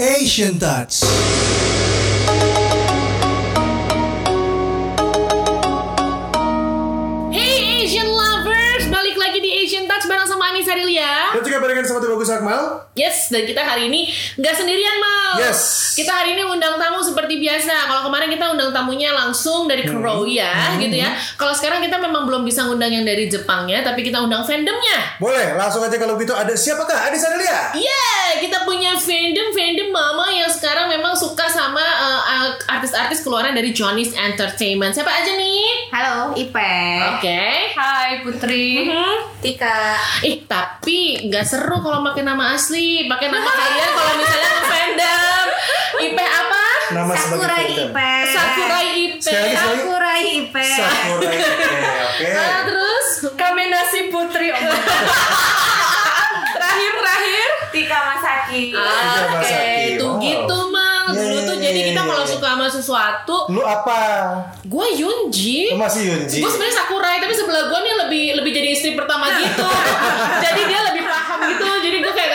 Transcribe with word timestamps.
Asian 0.00 0.60
Touch. 0.60 1.67
Barengan 11.58 11.84
sama 11.84 11.98
tim 11.98 12.10
bagus 12.10 12.30
Akmal. 12.30 12.62
Yes, 12.94 13.28
dan 13.28 13.42
kita 13.42 13.62
hari 13.62 13.86
ini 13.86 14.10
nggak 14.34 14.54
sendirian 14.54 14.96
mal. 14.98 15.38
Yes. 15.38 15.92
Kita 15.94 16.10
hari 16.10 16.34
ini 16.34 16.42
undang 16.42 16.78
tamu 16.78 16.98
seperti 16.98 17.38
biasa. 17.38 17.86
Kalau 17.86 18.06
kemarin 18.06 18.30
kita 18.30 18.46
undang 18.48 18.70
tamunya 18.70 19.10
langsung 19.10 19.66
dari 19.66 19.82
Hmm. 19.82 19.98
Korea, 19.98 20.78
gitu 20.78 20.94
ya. 20.94 21.10
Kalau 21.34 21.50
sekarang 21.50 21.80
kita 21.80 21.98
memang 21.98 22.24
belum 22.24 22.42
bisa 22.42 22.66
undang 22.66 22.90
yang 22.90 23.02
dari 23.02 23.26
Jepangnya, 23.26 23.82
tapi 23.82 24.02
kita 24.02 24.18
undang 24.18 24.42
fandomnya. 24.42 25.18
Boleh, 25.18 25.54
langsung 25.54 25.82
aja 25.82 25.96
kalau 25.96 26.14
begitu 26.14 26.34
ada 26.34 26.54
siapakah? 26.54 27.10
Ada 27.10 27.16
Sadelia. 27.16 27.74
Iya, 27.74 28.06
kita 28.38 28.62
punya 28.62 28.94
fandom 28.94 29.48
fandom 29.50 29.88
mama 29.90 30.28
yang 30.30 30.46
sekarang 30.48 30.86
memang 30.86 31.16
suka 31.16 31.48
sama 31.48 31.80
uh, 31.80 32.48
artis-artis 32.68 33.22
keluaran 33.22 33.56
dari 33.56 33.72
Johnny's 33.72 34.14
Entertainment. 34.14 34.92
Siapa 34.92 35.10
aja 35.10 35.34
nih? 35.34 35.90
Halo, 35.90 36.36
Ipe. 36.36 36.74
Oke. 37.16 37.42
Hai 37.74 38.20
Putri. 38.22 38.92
Tika. 39.40 39.96
Ih, 40.20 40.44
tapi 40.44 41.26
nggak 41.26 41.46
seru 41.48 41.76
kalau 41.78 42.04
pakai 42.04 42.22
nama 42.22 42.52
asli, 42.52 43.06
pakai 43.06 43.28
nama 43.28 43.48
kalian 43.48 43.90
kalau 43.90 44.12
misalnya 44.14 44.50
ke 44.50 44.62
fandom. 44.62 45.46
IP 45.98 46.18
apa? 46.18 46.64
Nama 46.90 47.12
Sakurai. 47.12 47.64
Ipe. 47.80 48.12
Sakurai 48.28 48.86
IP. 48.86 49.16
Sekali 49.18 49.40
lagi, 49.42 49.50
sekali 49.50 49.50
lagi. 49.50 49.56
Sakurai 49.58 50.22
Ipe. 50.38 50.68
Oke. 51.10 51.28
Ah, 52.18 52.60
terus 52.64 53.06
Kamenasi 53.32 54.10
Putri. 54.10 54.50
terakhir 56.50 56.92
terakhir. 56.92 57.48
Tika 57.70 57.98
Masaki. 58.04 58.62
Tika 58.68 58.82
Oke, 58.82 59.36
Masaki. 59.38 59.86
itu 59.94 60.04
Wow. 60.04 60.18
gitu 60.18 60.58
mal. 60.68 61.04
Dulu 61.08 61.38
tuh 61.42 61.56
jadi 61.56 61.80
kita 61.88 62.02
kalau 62.02 62.24
suka 62.26 62.48
sama 62.48 62.66
sesuatu, 62.68 63.36
Lu 63.48 63.62
apa? 63.62 63.98
gue 64.60 64.86
Yunji. 64.94 65.72
Lu 65.72 65.78
masih 65.78 66.02
Yunji. 66.04 66.38
Gue 66.38 66.50
sebenarnya 66.50 66.76
Sakurai 66.76 67.16
tapi 67.18 67.32
sebelah 67.32 67.64
gue 67.66 67.78
nih 67.80 67.94
lebih 67.98 68.24
lebih 68.36 68.50
jadi 68.52 68.68
istri 68.72 68.90
pertama 68.92 69.30
gitu. 69.32 69.62
jadi 70.44 70.60
dia 70.64 70.80
lebih 70.84 71.02
paham 71.04 71.38
gitu. 71.48 71.64
Jadi 71.80 71.96
gue 72.02 72.12
kayak 72.12 72.28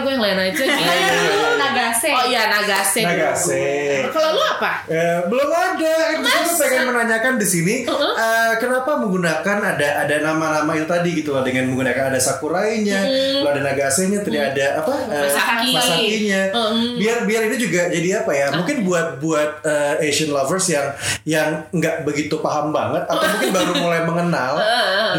lah 0.00 0.08
gue 0.08 0.12
yang 0.16 0.24
lain 0.24 0.38
aja 0.48 0.64
gitu. 0.64 1.36
Nagase. 1.60 2.08
Oh 2.16 2.24
iya 2.24 2.42
Nagase. 2.48 3.02
Nagase. 3.04 3.64
Kalau 4.08 4.28
lu 4.32 4.40
apa? 4.40 4.72
Eh, 4.88 5.18
belum 5.28 5.50
ada. 5.52 5.94
Itu 6.16 6.24
gue 6.24 6.56
pengen 6.56 6.82
menanyakan 6.88 7.36
di 7.36 7.46
sini 7.46 7.74
Uh-uh. 7.84 8.12
eh, 8.16 8.52
kenapa 8.56 8.96
menggunakan 8.96 9.58
ada 9.60 9.88
ada 10.06 10.16
nama-nama 10.24 10.72
itu 10.72 10.88
tadi 10.88 11.10
gitu 11.20 11.36
loh 11.36 11.44
dengan 11.44 11.68
menggunakan 11.68 12.12
ada 12.14 12.20
sakurainya, 12.20 13.04
lalu 13.44 13.48
ada 13.52 13.60
nagasenya, 13.72 14.24
tadi 14.24 14.38
ada 14.40 14.66
apa? 14.80 14.94
eh, 15.12 15.20
Masaki. 15.28 15.70
masakinya. 15.76 16.42
Mm. 16.54 16.90
Biar 16.96 17.16
biar 17.28 17.42
ini 17.52 17.56
juga 17.60 17.82
jadi 17.92 18.24
apa 18.24 18.32
ya? 18.32 18.46
Mungkin 18.56 18.76
buat 18.88 19.06
buat 19.20 19.50
eh, 19.66 20.08
Asian 20.08 20.32
lovers 20.32 20.66
yang 20.72 20.86
yang 21.28 21.48
nggak 21.74 22.08
begitu 22.08 22.40
paham 22.40 22.72
banget 22.72 23.04
atau 23.04 23.26
mungkin 23.36 23.50
baru 23.52 23.72
mulai 23.76 24.00
mengenal 24.08 24.56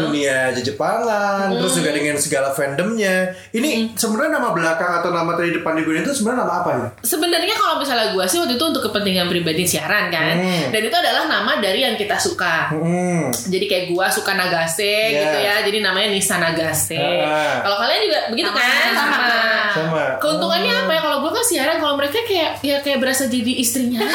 dunia 0.02 0.50
Jepangan, 0.62 1.52
terus 1.58 1.74
juga 1.76 1.90
dengan 1.92 2.16
segala 2.16 2.54
fandomnya. 2.54 3.34
Ini 3.52 3.92
sebenarnya 3.98 4.38
nama 4.40 4.50
belakang 4.54 4.71
atau 4.74 5.10
nama 5.10 5.32
tadi 5.32 5.52
depan 5.52 5.74
digunakan 5.74 6.02
itu 6.02 6.14
sebenarnya 6.14 6.40
nama 6.40 6.54
apa 6.56 6.70
nih? 6.72 6.88
Sebenarnya 7.02 7.54
kalau 7.54 7.74
misalnya 7.76 8.06
gue 8.10 8.24
sih 8.24 8.38
waktu 8.38 8.54
itu 8.54 8.64
untuk 8.64 8.82
kepentingan 8.82 9.26
pribadi 9.26 9.64
siaran 9.64 10.08
kan, 10.08 10.34
Hmm. 10.34 10.64
dan 10.68 10.80
itu 10.80 10.94
adalah 10.94 11.24
nama 11.26 11.52
dari 11.58 11.80
yang 11.80 11.94
kita 11.94 12.16
suka. 12.16 12.70
Hmm. 12.70 13.28
Jadi 13.30 13.64
kayak 13.64 13.84
gua 13.88 14.06
suka 14.06 14.32
Nagase 14.32 14.84
Yeah. 14.84 15.20
gitu 15.20 15.38
ya, 15.40 15.54
jadi 15.62 15.78
namanya 15.80 16.08
Nisa 16.08 16.36
Nagase. 16.36 16.96
Ah. 16.96 17.60
Kalau 17.60 17.76
kalian 17.78 18.00
juga 18.02 18.18
begitu 18.28 18.48
Sama. 18.48 18.58
kan? 18.58 18.90
Sama. 18.92 19.26
Sama. 19.72 20.04
Keuntungannya 20.18 20.72
apa 20.78 20.92
ya? 20.92 21.00
Kalau 21.00 21.16
gua 21.20 21.32
kan 21.32 21.44
siaran, 21.44 21.76
kalau 21.76 21.94
mereka 21.94 22.18
kayak 22.22 22.50
ya 22.60 22.76
kayak 22.78 22.98
berasa 22.98 23.26
jadi 23.26 23.52
istrinya. 23.54 24.00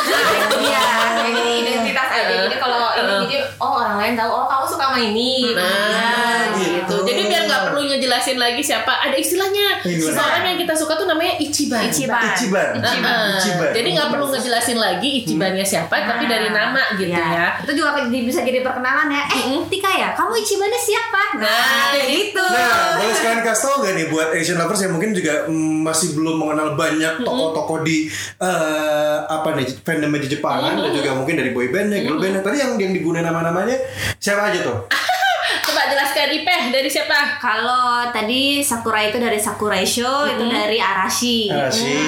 Iya, 0.57 0.85
jadi 1.17 1.41
identitas 1.59 2.09
aja. 2.09 2.33
Jadi 2.43 2.57
kalau 2.57 2.91
ini 2.93 3.05
Uh. 3.07 3.21
jadi 3.23 3.37
oh 3.57 3.71
orang 3.77 3.97
lain 3.97 4.13
tahu 4.13 4.29
oh 4.29 4.45
kamu 4.45 4.65
suka 4.67 4.83
sama 4.85 4.99
ini. 4.99 5.53
Nah, 5.53 6.49
gitu. 6.53 6.73
gitu. 6.83 6.95
Jadi 7.05 7.21
biar 7.25 7.41
nggak 7.45 7.61
perlu 7.67 7.81
ngejelasin 7.85 8.37
lagi 8.37 8.61
siapa. 8.61 8.93
Ada 8.99 9.15
istilahnya. 9.15 9.67
Gimana? 9.81 10.46
Yang 10.47 10.59
kita 10.63 10.73
suka 10.73 10.93
tuh 10.95 11.07
namanya 11.07 11.33
Ichiban. 11.37 11.83
Ichiban. 11.87 12.23
Ichiban. 12.31 12.69
Ah, 12.79 13.35
Ichiban. 13.35 13.71
Jadi 13.75 13.87
nggak 13.93 14.09
perlu 14.09 14.25
ngejelasin 14.31 14.77
lagi 14.79 15.09
Ichibannya 15.21 15.65
siapa, 15.65 15.95
tapi 16.07 16.23
dari 16.25 16.49
nama 16.49 16.95
gitu 16.95 17.11
ya. 17.11 17.59
Itu 17.61 17.71
juga 17.75 17.99
jadi- 17.99 18.23
bisa 18.23 18.39
jadi 18.41 18.63
perkenalan 18.63 19.11
ya. 19.11 19.23
Eh, 19.27 19.59
Tika 19.67 19.91
ya, 19.91 20.09
kamu 20.15 20.33
Ichibannya 20.39 20.79
siapa? 20.79 21.21
Nah, 21.37 21.91
kayak 21.91 22.07
gitu. 22.07 22.43
Nah, 22.43 22.95
boleh 22.97 23.13
sekalian 23.13 23.41
kasih 23.43 23.63
tau 23.67 23.75
gak 23.83 23.93
nih 23.93 24.05
buat 24.07 24.27
Asian 24.31 24.57
lovers 24.57 24.81
yang 24.81 24.93
mungkin 24.95 25.11
juga 25.11 25.33
mm, 25.45 25.77
masih 25.83 26.15
belum 26.15 26.35
mengenal 26.39 26.67
banyak 26.73 27.13
tokoh-tokoh 27.21 27.83
di 27.83 28.07
eh, 28.39 29.17
apa 29.27 29.49
nih 29.53 29.67
fandomnya 29.83 30.23
di 30.23 30.29
Jepangan 30.31 30.79
dan 30.79 30.91
juga 30.91 31.11
mungkin 31.13 31.35
dari 31.35 31.51
boy 31.51 31.67
bandnya, 31.67 31.99
girl 32.01 32.17
bandnya. 32.17 32.41
Tadi 32.41 32.57
yang 32.57 32.71
yang 32.77 32.91
digunakan 32.95 33.27
nama-namanya 33.27 33.75
siapa 34.17 34.49
aja 34.49 34.63
tuh? 34.63 34.77
Coba 35.67 35.83
jelaskan 35.91 36.31
Ipeh 36.31 36.61
dari 36.71 36.87
siapa? 36.87 37.35
Kalau 37.43 38.07
tadi 38.15 38.63
Sakura 38.63 39.03
itu 39.03 39.19
dari 39.19 39.35
Sakurai 39.35 39.83
Show, 39.83 40.23
itu 40.23 40.47
dari 40.47 40.79
Arashi. 40.79 41.51
Arashi, 41.51 41.99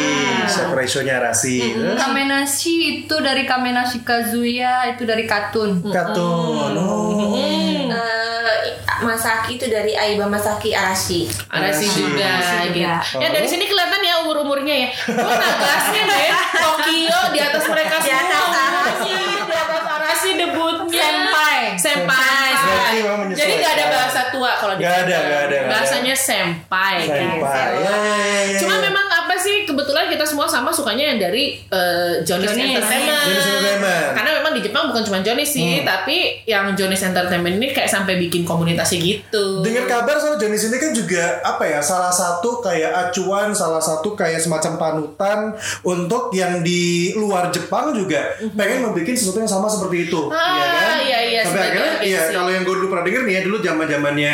Sakurai 0.48 0.88
Show-nya 0.88 1.20
Arashi. 1.20 1.76
Terus 1.76 2.00
Kamenashi 2.00 2.76
itu 3.04 3.16
dari 3.20 3.44
Kamenashi 3.44 4.00
Kazuya 4.08 4.96
itu 4.96 5.04
dari 5.04 5.28
Katun. 5.28 5.84
Katun. 5.92 6.72
Oh. 6.80 7.36
Eh, 7.36 7.60
Masaki 7.60 7.79
itu 9.50 9.66
dari 9.66 9.94
Aiba 9.94 10.26
Masaki 10.26 10.72
Arashi. 10.72 11.26
Arashi 11.50 11.90
Arashi. 11.90 12.00
juga 12.00 12.26
Arashi 12.30 12.68
gitu. 12.70 13.18
Ya 13.18 13.28
dari 13.30 13.48
sini 13.50 13.66
kelihatan 13.66 14.02
ya 14.02 14.14
umur 14.22 14.46
umurnya 14.46 14.76
ya. 14.86 14.90
Gue 15.10 15.36
Nagasnya 15.36 16.02
deh. 16.06 16.30
Tokyo 16.54 17.20
di 17.34 17.40
atas 17.40 17.64
mereka 17.66 17.96
Di 17.98 18.08
semua. 18.08 18.22
atas 18.30 18.54
Arashi, 18.54 19.18
di 19.42 19.54
atas 19.54 19.84
Arashi 19.86 20.30
debutnya. 20.38 21.02
Senpai. 21.02 21.60
Senpai. 21.76 22.52
Menyesuaikan. 23.00 23.34
Jadi 23.34 23.54
gak 23.58 23.74
ada 23.74 23.86
bahasa 23.90 24.22
tua 24.30 24.52
kalau 24.56 24.74
di 24.78 24.84
Nggak 24.84 24.98
ada, 25.08 25.16
nggak 25.18 25.42
ada. 25.48 25.58
Bahasanya 25.72 26.16
senpai. 26.16 26.98
Senpai. 27.08 27.72
Ya, 27.80 27.94
ya, 27.96 28.16
ya, 28.16 28.40
ya. 28.54 28.60
Cuma 28.60 28.76
memang 28.80 29.06
apa 29.30 29.38
sih 29.38 29.62
kebetulan 29.62 30.10
kita 30.10 30.26
semua 30.26 30.50
sama 30.50 30.74
sukanya 30.74 31.14
yang 31.14 31.22
dari 31.22 31.62
eh, 31.62 32.26
Johnny's 32.26 32.50
Johnny's. 32.50 32.82
Entertainment. 32.82 33.22
Johnny's 33.30 33.46
Entertainment. 33.46 34.08
Karena 34.18 34.32
memang 34.42 34.52
di 34.58 34.62
Jepang 34.66 34.84
bukan 34.90 35.06
cuma 35.06 35.22
Johnny 35.22 35.46
sih, 35.46 35.86
tapi 35.86 36.42
yang 36.50 36.74
Johnny's 36.74 37.06
Entertainment 37.06 37.62
ini 37.62 37.70
kayak 37.70 37.94
sampai 37.94 38.18
bikin 38.18 38.42
komunitasnya 38.42 38.98
gitu. 38.98 39.62
Dengar 39.62 39.86
kabar 39.86 40.18
soal 40.18 40.42
Johnny 40.42 40.58
ini 40.58 40.78
kan 40.82 40.92
juga 40.98 41.46
apa 41.46 41.62
ya 41.62 41.78
salah 41.78 42.10
satu 42.10 42.58
kayak 42.58 42.90
acuan, 42.90 43.54
salah 43.54 43.78
satu 43.78 44.18
kayak 44.18 44.42
semacam 44.42 44.82
panutan 44.82 45.54
untuk 45.86 46.34
yang 46.34 46.66
di 46.66 47.14
luar 47.14 47.54
Jepang 47.54 47.94
juga 47.94 48.34
pengen 48.58 48.82
membuat 48.82 49.14
sesuatu 49.14 49.46
yang 49.46 49.52
sama 49.54 49.70
seperti 49.70 50.10
itu. 50.10 50.26
Ah, 50.34 50.42
iya 50.58 50.66
kan? 50.66 50.98
iya, 51.06 51.20
iya, 51.22 51.42
Sampai 51.46 51.70
akhirnya, 51.70 51.94
iya 52.02 52.22
kalau 52.34 52.50
yang 52.50 52.66
gue 52.66 52.76
dulu 52.82 52.90
pernah 52.90 53.06
denger 53.06 53.22
nih 53.30 53.34
ya 53.38 53.42
dulu 53.46 53.62
zaman 53.62 53.86
zamannya 53.86 54.32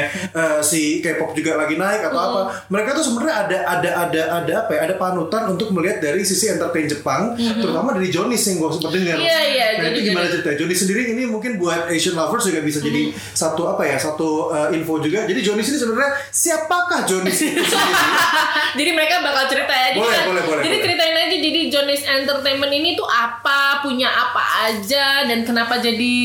si 0.63 1.03
K-pop 1.03 1.35
juga 1.35 1.59
lagi 1.59 1.75
naik 1.75 1.99
atau 2.07 2.15
Mhm. 2.15 2.27
apa, 2.31 2.41
mereka 2.71 2.95
tuh 2.95 3.03
sebenarnya 3.03 3.35
ada 3.43 3.57
ada 3.67 3.89
ada 4.07 4.21
ada 4.39 4.53
apa 4.63 4.71
ya, 4.71 4.84
ada 4.85 4.95
panutan 4.95 5.43
untuk 5.49 5.69
melihat 5.69 5.97
dari 5.99 6.21
sisi 6.21 6.47
entertain 6.47 6.85
Jepang, 6.85 7.33
terutama 7.35 7.91
dari 7.91 8.07
Johnny 8.07 8.35
yang 8.35 8.55
gue 8.57 8.69
sempat 8.71 8.91
dengar. 8.91 9.17
Mhm. 9.17 9.25
Iya, 9.25 9.39
iya, 9.45 9.65
Nah 9.65 9.81
jadi- 9.81 9.91
itu 9.91 9.99
gimana 10.05 10.23
jadi- 10.23 10.33
ceritanya? 10.35 10.57
Johnny 10.57 10.75
sendiri 10.75 11.01
ini 11.09 11.23
mungkin 11.25 11.51
buat 11.55 11.87
Asian 11.87 12.13
lovers 12.13 12.45
juga 12.45 12.61
bisa 12.61 12.79
jadi 12.79 13.09
Mhm. 13.09 13.17
satu 13.33 13.61
apa 13.67 13.83
ya 13.83 13.97
satu 13.97 14.27
uh, 14.49 14.69
info 14.69 14.97
juga. 14.97 15.25
Jadi 15.25 15.39
Johnny 15.41 15.61
ini 15.61 15.75
sebenarnya 15.75 16.11
siapakah 16.29 17.01
Johnny 17.03 17.29
sendiri? 17.29 17.65
jadi 18.79 18.91
mereka 18.91 19.21
bakal 19.21 19.45
cerita 19.47 19.71
ya. 19.71 19.87
Jadi, 19.87 19.99
Boleh, 19.99 20.19
boleh, 20.23 20.43
boleh, 20.43 20.61
jadi 20.61 20.75
boleh. 20.75 20.85
ceritain 20.85 21.15
aja 21.17 21.37
jadi 21.37 21.61
Johnny's 21.67 22.03
Entertainment 22.05 22.71
ini 22.71 22.89
tuh 22.93 23.05
apa, 23.05 23.59
punya 23.81 24.07
apa 24.07 24.43
aja 24.65 25.23
dan 25.23 25.41
kenapa 25.41 25.77
jadi 25.77 26.15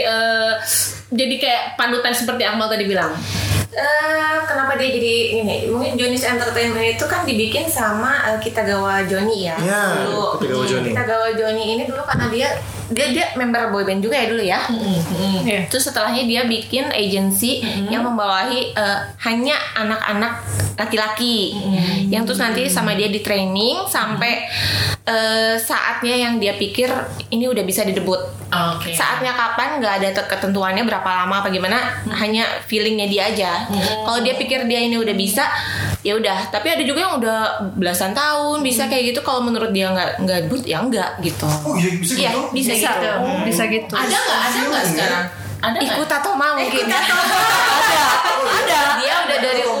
eh, 0.00 0.52
jadi 1.08 1.34
kayak 1.36 1.62
panutan 1.74 2.12
seperti 2.12 2.42
Akmal 2.42 2.66
tadi 2.66 2.84
bilang. 2.84 3.12
Eh, 3.68 4.36
kenapa 4.48 4.80
dia 4.80 4.88
jadi 4.96 5.44
ini? 5.44 5.56
Mungkin 5.68 6.00
Johnny's 6.00 6.24
Entertainment 6.24 6.96
itu 6.96 7.04
kan 7.04 7.28
dibikin 7.28 7.68
sama 7.68 8.24
eh, 8.32 8.38
kita 8.40 8.64
gawa 8.64 9.04
Johnny 9.04 9.44
ya. 9.44 9.60
Ya, 9.60 10.08
dulu. 10.08 10.40
Kitagawa 10.40 10.64
Johnny. 10.64 10.88
Kita 10.88 11.02
gawa 11.04 11.28
Johnny 11.36 11.64
ini 11.76 11.82
dulu 11.84 12.00
karena 12.08 12.26
dia 12.32 12.48
dia 12.88 13.06
dia 13.12 13.26
member 13.36 13.68
boyband 13.68 14.00
juga 14.00 14.16
ya 14.16 14.26
dulu 14.32 14.42
ya. 14.42 14.60
Iya. 15.44 15.68
Terus 15.68 15.88
setelahnya 15.92 16.24
dia 16.24 16.42
bikin 16.44 16.88
agency 16.88 17.60
yang 17.88 18.04
membawahi 18.04 18.72
eh, 18.72 18.98
hanya 19.24 19.56
anak-anak 19.76 20.40
laki-laki 20.78 21.58
yang 22.06 22.22
terus 22.22 22.38
nanti 22.38 22.70
sama 22.70 22.94
dia 22.94 23.10
di 23.10 23.18
training 23.18 23.84
sampai 23.90 24.46
eh, 25.04 25.54
saatnya 25.58 26.14
yang 26.14 26.38
dia 26.38 26.54
pikir 26.54 26.88
ini 27.28 27.50
udah 27.50 27.64
bisa 27.66 27.82
didebut. 27.84 28.18
Oke. 28.48 28.96
Saatnya 28.96 29.36
kapan 29.36 29.76
nggak 29.82 29.94
ada 30.00 30.08
te- 30.16 30.28
ketentuannya 30.30 30.86
berapa 30.88 31.04
lama 31.04 31.44
apa 31.44 31.52
gimana 31.52 31.76
hanya 32.16 32.46
feelingnya 32.64 33.04
dia 33.10 33.22
aja. 33.28 33.52
Kalau 34.06 34.24
dia 34.24 34.38
pikir 34.40 34.64
dia 34.64 34.80
ini 34.80 34.96
udah 34.96 35.12
bisa 35.12 35.44
ya 36.00 36.14
udah. 36.14 36.38
Tapi 36.48 36.68
ada 36.68 36.82
juga 36.82 37.00
yang 37.00 37.14
udah 37.16 37.38
belasan 37.74 38.12
tahun 38.12 38.60
bisa 38.60 38.86
kayak 38.86 39.12
gitu. 39.12 39.20
Kalau 39.20 39.40
menurut 39.40 39.70
dia 39.70 39.88
nggak 39.88 40.10
nggak 40.20 40.38
debut 40.44 40.62
ya 40.62 40.78
enggak 40.78 41.10
gitu. 41.20 41.46
Oh 41.64 41.74
iya 41.74 41.90
bisa 41.96 42.12
Iya 42.14 42.30
gitu? 42.30 42.42
bisa, 42.52 42.72
Bisa, 42.72 42.90
gitu. 42.92 43.10
bisa 43.44 43.62
gitu. 43.66 43.92
Ada 43.92 44.16
nggak? 44.16 44.40
Ada 44.40 44.58
nggak 44.64 44.84
sekarang? 44.86 45.24
Ada 45.58 45.76
nggak? 45.76 45.86
Ikut 45.90 46.08
atau 46.12 46.32
mau 46.32 46.54
mungkin. 46.54 46.84
ada. 46.92 48.02
Ada. 48.48 48.80
Dia 48.98 49.14
udah 49.24 49.38
dari 49.40 49.62
eh, 49.62 49.77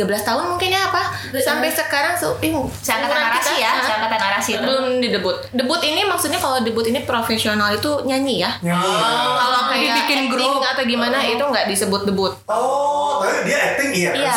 13 0.00 0.08
13 0.10 0.26
tahun 0.26 0.44
mungkin 0.48 0.68
ya 0.68 0.80
apa 0.84 1.02
sampai 1.34 1.68
sekarang 1.68 2.14
so, 2.14 2.34
eh, 2.40 2.50
Seangkatan 2.80 3.12
narasi 3.14 3.52
kita, 3.52 3.60
ya, 3.60 3.72
seangkatan 3.80 4.18
narasi 4.18 4.50
itu. 4.52 4.62
belum 4.62 4.84
di 4.98 5.08
debut 5.10 5.36
debut 5.50 5.80
ini 5.80 6.02
maksudnya 6.02 6.36
kalau 6.36 6.58
debut 6.58 6.84
ini 6.84 7.00
profesional 7.02 7.70
itu 7.70 7.90
nyanyi 8.02 8.40
ya 8.40 8.50
Nyanyi. 8.60 8.94
kalau 9.36 9.60
kayak 9.66 9.82
Dibikin 9.82 10.18
acting 10.20 10.30
grup. 10.30 10.62
atau 10.62 10.84
gimana 10.84 11.18
itu 11.22 11.40
nggak 11.40 11.66
disebut 11.66 12.02
debut 12.04 12.32
Oh, 12.46 13.20
tapi 13.20 13.44
dia 13.44 13.58
acting 13.68 13.90
iya. 13.92 14.10
Iya. 14.12 14.34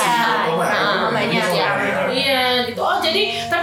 Oh, 0.50 0.62
Nah, 0.63 1.10
banyak 1.10 1.45
ya. 1.50 1.69
Iya 2.07 2.42
gitu. 2.65 2.80
Oh 2.80 2.98
jadi 2.98 3.21
tapi 3.48 3.62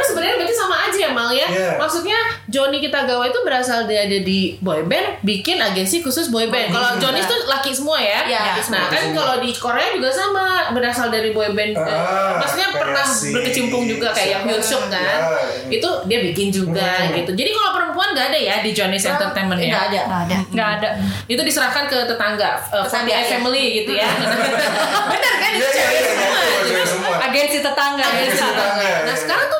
ya 1.33 1.39
ya. 1.41 1.49
Iya. 1.51 1.71
Maksudnya 1.77 2.19
Johnny 2.47 2.79
Kitagawa 2.79 3.25
itu 3.25 3.41
berasal 3.41 3.85
dia 3.85 4.03
ada 4.03 4.19
di 4.19 4.41
boy 4.59 4.83
band, 4.83 5.23
bikin 5.23 5.57
agensi 5.57 5.99
khusus 5.99 6.29
boy 6.29 6.47
band. 6.47 6.69
Kalau 6.69 6.97
Johnny 6.97 7.21
itu 7.21 7.37
laki 7.45 7.71
semua 7.71 7.97
ya. 7.97 8.23
Iya, 8.23 8.41
laki 8.49 8.61
Nah 8.69 8.83
semua. 8.83 8.91
kan 8.91 9.05
kalau 9.13 9.35
di 9.39 9.51
Korea 9.53 9.89
juga 9.91 10.09
sama 10.09 10.45
berasal 10.71 11.09
dari 11.09 11.31
boy 11.31 11.51
band. 11.51 11.73
Eh, 11.73 11.89
Ah, 11.91 12.39
maksudnya 12.39 12.69
pernah 12.71 13.05
berkecimpung 13.05 13.85
juga 13.85 14.11
kayak 14.11 14.31
yang 14.31 14.43
Hyun 14.47 14.61
Suk 14.61 14.83
kan. 14.87 14.99
Ya. 15.01 15.19
Itu 15.71 15.89
dia 16.05 16.19
bikin 16.21 16.49
juga 16.49 16.83
Hmm. 17.01 17.15
gitu. 17.15 17.31
Jadi 17.33 17.51
kalau 17.51 17.71
perempuan 17.73 18.09
nggak 18.11 18.27
ada 18.29 18.39
ya 18.41 18.55
di 18.59 18.71
Johnny's 18.71 19.05
Entertainment 19.05 19.59
ya. 19.59 19.71
nggak 19.71 19.85
ada 19.87 20.01
Nggak 20.01 20.21
ada. 20.21 20.37
Nggak 20.51 20.69
ada. 20.77 20.89
Itu 21.27 21.41
diserahkan 21.41 21.85
ke 21.87 21.99
tetangga, 22.05 22.51
uh, 22.69 22.83
Tetangga, 22.83 22.89
family, 22.89 23.15
ya. 23.15 23.31
family 23.31 23.65
gitu 23.77 23.93
ya. 23.95 24.09
Benar 25.07 25.35
kan 25.37 25.51
itu 25.53 25.61
Iya, 25.61 25.71
iya, 25.71 25.77
cewek 25.77 25.95
iya, 26.67 26.83
semua. 26.85 27.11
iya. 27.11 27.17
Agensi 27.23 27.59
tetangga. 27.61 28.05
Agensi 28.05 28.39
tetangga. 28.41 28.91
Nah 29.05 29.17
sekarang 29.17 29.47
tuh 29.47 29.60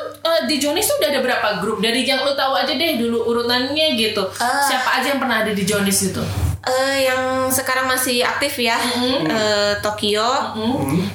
di 0.51 0.59
Johnny's 0.59 0.83
tuh 0.85 0.99
udah 0.99 1.09
ada 1.09 1.21
berapa 1.21 1.47
grup? 1.57 1.79
Dari 1.79 2.03
yang 2.03 2.21
lu 2.21 2.33
tahu 2.33 2.51
aja 2.53 2.71
deh 2.71 2.99
dulu 2.99 3.23
urutannya 3.25 3.95
gitu. 3.95 4.19
Ah. 4.35 4.59
Siapa 4.61 4.99
aja 4.99 5.07
yang 5.09 5.19
pernah 5.19 5.39
ada 5.39 5.51
di 5.51 5.63
Johnny's 5.63 6.03
itu? 6.03 6.19
Eh, 6.61 7.09
yang 7.09 7.49
sekarang 7.49 7.89
masih 7.89 8.21
aktif 8.21 8.61
ya 8.61 8.77
Eh, 9.25 9.73
Tokyo 9.81 10.53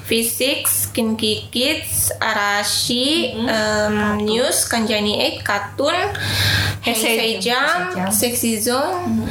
V6 0.03 0.67
Kinky 0.91 1.47
Kids 1.49 2.11
Arashi 2.17 3.31
em, 3.39 3.95
News 4.21 4.67
Kanjani 4.67 5.15
8 5.39 5.47
Katun 5.47 5.95
Heisei 6.83 7.39
Jam 7.39 7.95
Sexy 8.11 8.59
Zone 8.59 9.23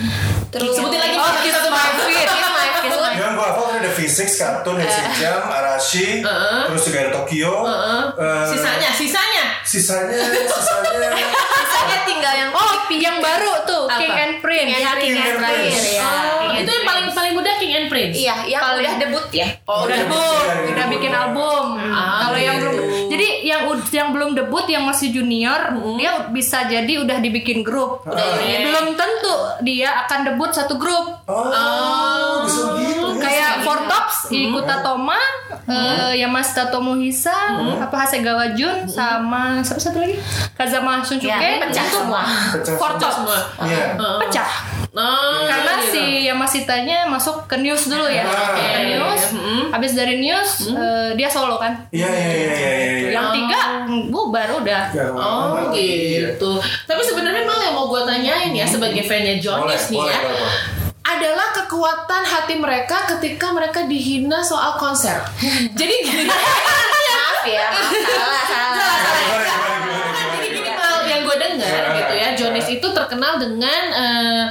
terus 0.47 0.71
Sebutin 0.71 0.99
lagi 0.99 1.15
oh 1.15 1.25
satu 1.25 1.43
Kiss 1.43 1.51
satu. 1.51 1.67
My 1.67 1.83
Fit 1.99 2.27
My 2.31 2.67
Fit 2.79 2.91
Yang 3.15 3.31
gue 3.31 3.45
hafal 3.47 3.67
ada 3.75 3.89
V6, 3.91 4.19
Cartoon, 4.35 4.75
Heisei 4.77 5.07
Jam, 5.17 5.39
Arashi, 5.47 6.23
terus 6.67 6.81
juga 6.83 6.97
ada 7.01 7.11
Tokyo. 7.11 7.51
eh, 7.63 8.45
Sisanya, 8.47 8.89
sisanya. 8.91 9.34
Sisanya, 9.75 10.15
sisanya. 10.47 11.19
Saya 11.67 11.97
tinggal 12.03 12.33
yang 12.33 12.49
Oh, 12.49 12.71
yang 12.89 13.17
baru 13.19 13.53
tuh 13.63 13.83
Apa? 13.85 13.99
King 13.99 14.15
and 14.15 14.33
Prince. 14.39 14.69
King 14.71 14.85
and 14.87 14.97
King 14.97 15.13
and 15.13 15.19
Prince 15.19 15.35
terakhir 15.35 15.67
Prince. 15.67 15.91
ya 15.91 16.01
Oh, 16.01 16.15
King 16.39 16.55
itu 16.55 16.63
and 16.63 16.71
yang 16.71 16.85
paling 16.85 17.05
paling 17.11 17.33
muda 17.35 17.51
King 17.57 17.73
and 17.75 17.87
Prince. 17.87 18.15
iya 18.15 18.35
yang 18.47 18.61
Paling- 18.63 18.81
udah 18.81 18.93
debut 18.97 19.27
ya 19.29 19.47
Oh, 19.65 19.75
udah 19.77 19.85
udah 19.85 19.97
debut, 19.99 20.15
debut. 20.15 20.71
udah 20.71 20.85
bikin 20.89 21.11
album. 21.13 21.65
Ah, 21.83 22.17
Kalau 22.23 22.39
yang 22.39 22.55
gitu. 22.55 22.63
belum, 22.63 22.75
jadi 23.09 23.27
yang 23.43 23.61
yang 23.91 24.09
belum 24.11 24.29
debut, 24.33 24.65
yang 24.65 24.83
masih 24.83 25.11
junior, 25.11 25.59
dia 25.95 26.11
bisa 26.29 26.63
jadi 26.65 26.93
udah 26.97 27.17
dibikin 27.19 27.59
grup. 27.61 28.05
iya. 28.39 28.63
Belum 28.63 28.95
tentu 28.95 29.35
dia 29.61 30.05
akan 30.05 30.19
debut 30.25 30.49
satu 30.49 30.77
grup. 30.77 31.19
Oh, 31.25 32.45
bisa 32.45 32.61
gitu. 32.77 33.07
ya. 33.11 33.19
Kayak 33.19 33.51
Four 33.63 33.79
Tops, 33.85 34.29
Ikuta 34.29 34.75
Toma, 34.79 35.17
eh, 35.65 36.13
Yamashita 36.15 36.69
Tomohisa, 36.69 37.33
apa 37.81 37.95
Hasegawa 37.97 38.53
Jun, 38.53 38.85
sama 38.85 39.64
siapa 39.65 39.81
satu 39.81 39.97
lagi? 39.97 40.15
Kazama 40.53 41.01
Shunsuke. 41.01 41.27
Ya, 41.27 41.57
pecah 41.57 41.85
semua. 41.89 42.21
Pecah 42.53 42.77
semua. 42.77 43.09
semua. 43.11 43.37
Iya. 43.65 43.97
Pecah. 43.97 44.49
Oh, 44.95 45.43
Karena 45.43 45.75
gitu. 45.75 45.91
si 45.91 46.03
Yamashitanya 46.23 47.03
masuk 47.03 47.51
ke 47.51 47.59
news 47.59 47.91
dulu 47.91 48.07
ya. 48.07 48.23
Ah, 48.23 48.55
Ke 48.55 48.63
iya, 48.63 48.95
news, 48.95 49.35
habis 49.67 49.91
dari 49.91 50.23
news 50.23 50.71
eh, 50.71 51.11
dia 51.19 51.27
solo 51.27 51.59
kan. 51.59 51.75
Iya, 51.91 52.07
iya, 52.07 52.31
iya, 52.31 52.53
iya, 52.55 52.71
iya. 53.03 53.09
Yang 53.11 53.27
tiga 53.35 53.59
bubar 54.07 54.47
udah. 54.55 54.83
Ya, 54.95 55.11
Oh 55.11 55.67
gitu. 55.75 56.63
Tapi 56.87 57.01
sebenarnya 57.03 57.43
malah 57.43 57.63
yang 57.67 57.75
mau 57.75 57.91
gue 57.91 58.07
tanyain 58.07 58.55
ya 58.55 58.63
sebagai 58.63 59.03
fannya 59.03 59.35
Johnny's 59.35 59.91
nih 59.91 59.99
boleh, 59.99 60.15
ya. 60.15 60.19
boleh, 60.23 60.39
boleh. 60.39 60.59
adalah 61.05 61.47
kekuatan 61.53 62.23
hati 62.23 62.55
mereka 62.55 62.97
ketika 63.05 63.51
mereka 63.51 63.83
dihina 63.83 64.39
soal 64.39 64.79
konser. 64.79 65.19
Jadi 65.79 65.93
gini, 66.01 66.23
maaf 66.23 67.43
ya 67.43 67.67
maaf 67.67 67.91
salah 67.99 68.43
salah 68.47 68.73
Gimana, 68.75 69.43
gimana, 69.45 69.75
gimana, 69.75 69.75
gimana, 69.85 70.09
jadi 70.15 70.47
gini 70.49 70.59
gimana? 70.63 70.81
Mal, 70.81 70.97
yang 71.05 71.21
gue 71.21 71.35
dengar 71.37 71.83
gitu 71.93 72.13
ya, 72.15 72.27
Johnny's 72.33 72.64
itu 72.75 72.87
terkenal 72.89 73.37
dengan 73.37 73.81
eh, 73.91 74.43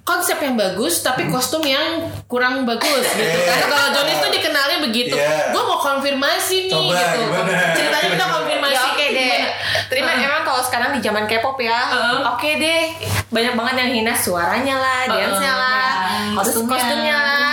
konsep 0.00 0.38
yang 0.38 0.54
bagus 0.54 1.00
tapi 1.00 1.26
kostum 1.26 1.60
yang 1.60 2.06
kurang 2.24 2.62
bagus 2.62 3.04
gitu. 3.10 3.22
Iya. 3.22 3.54
Karena 3.58 3.74
kalau 3.74 3.90
Johnny's 3.92 4.18
tuh 4.18 4.32
dikenalnya 4.32 4.78
begitu. 4.80 5.14
Iya. 5.14 5.50
Gue 5.50 5.62
mau 5.62 5.78
konfirmasi 5.78 6.56
nih 6.66 6.72
Coba, 6.72 6.94
gitu. 6.94 7.18
gimana? 7.22 7.52
Ceritanya 7.72 8.08
kita 8.10 8.26
konfirmasi 8.28 8.72
ya 8.72 8.80
oke 8.82 8.94
kayak 8.96 9.12
deh 9.12 9.38
terima 9.86 10.10
emang 10.12 10.42
kalau 10.42 10.58
sekarang 10.60 10.90
di 10.90 11.00
zaman 11.00 11.24
K-pop 11.24 11.54
ya 11.58 11.78
oke 12.26 12.50
deh 12.56 12.82
banyak 13.28 13.54
banget 13.54 13.74
yang 13.78 13.90
hina 13.94 14.14
suaranya 14.14 14.76
lah 14.76 15.00
dance-nya 15.06 15.52
lah 15.54 15.90
terus 16.34 16.58
Kostumnya. 16.58 16.74
kostumnya 16.74 17.16
lah 17.16 17.50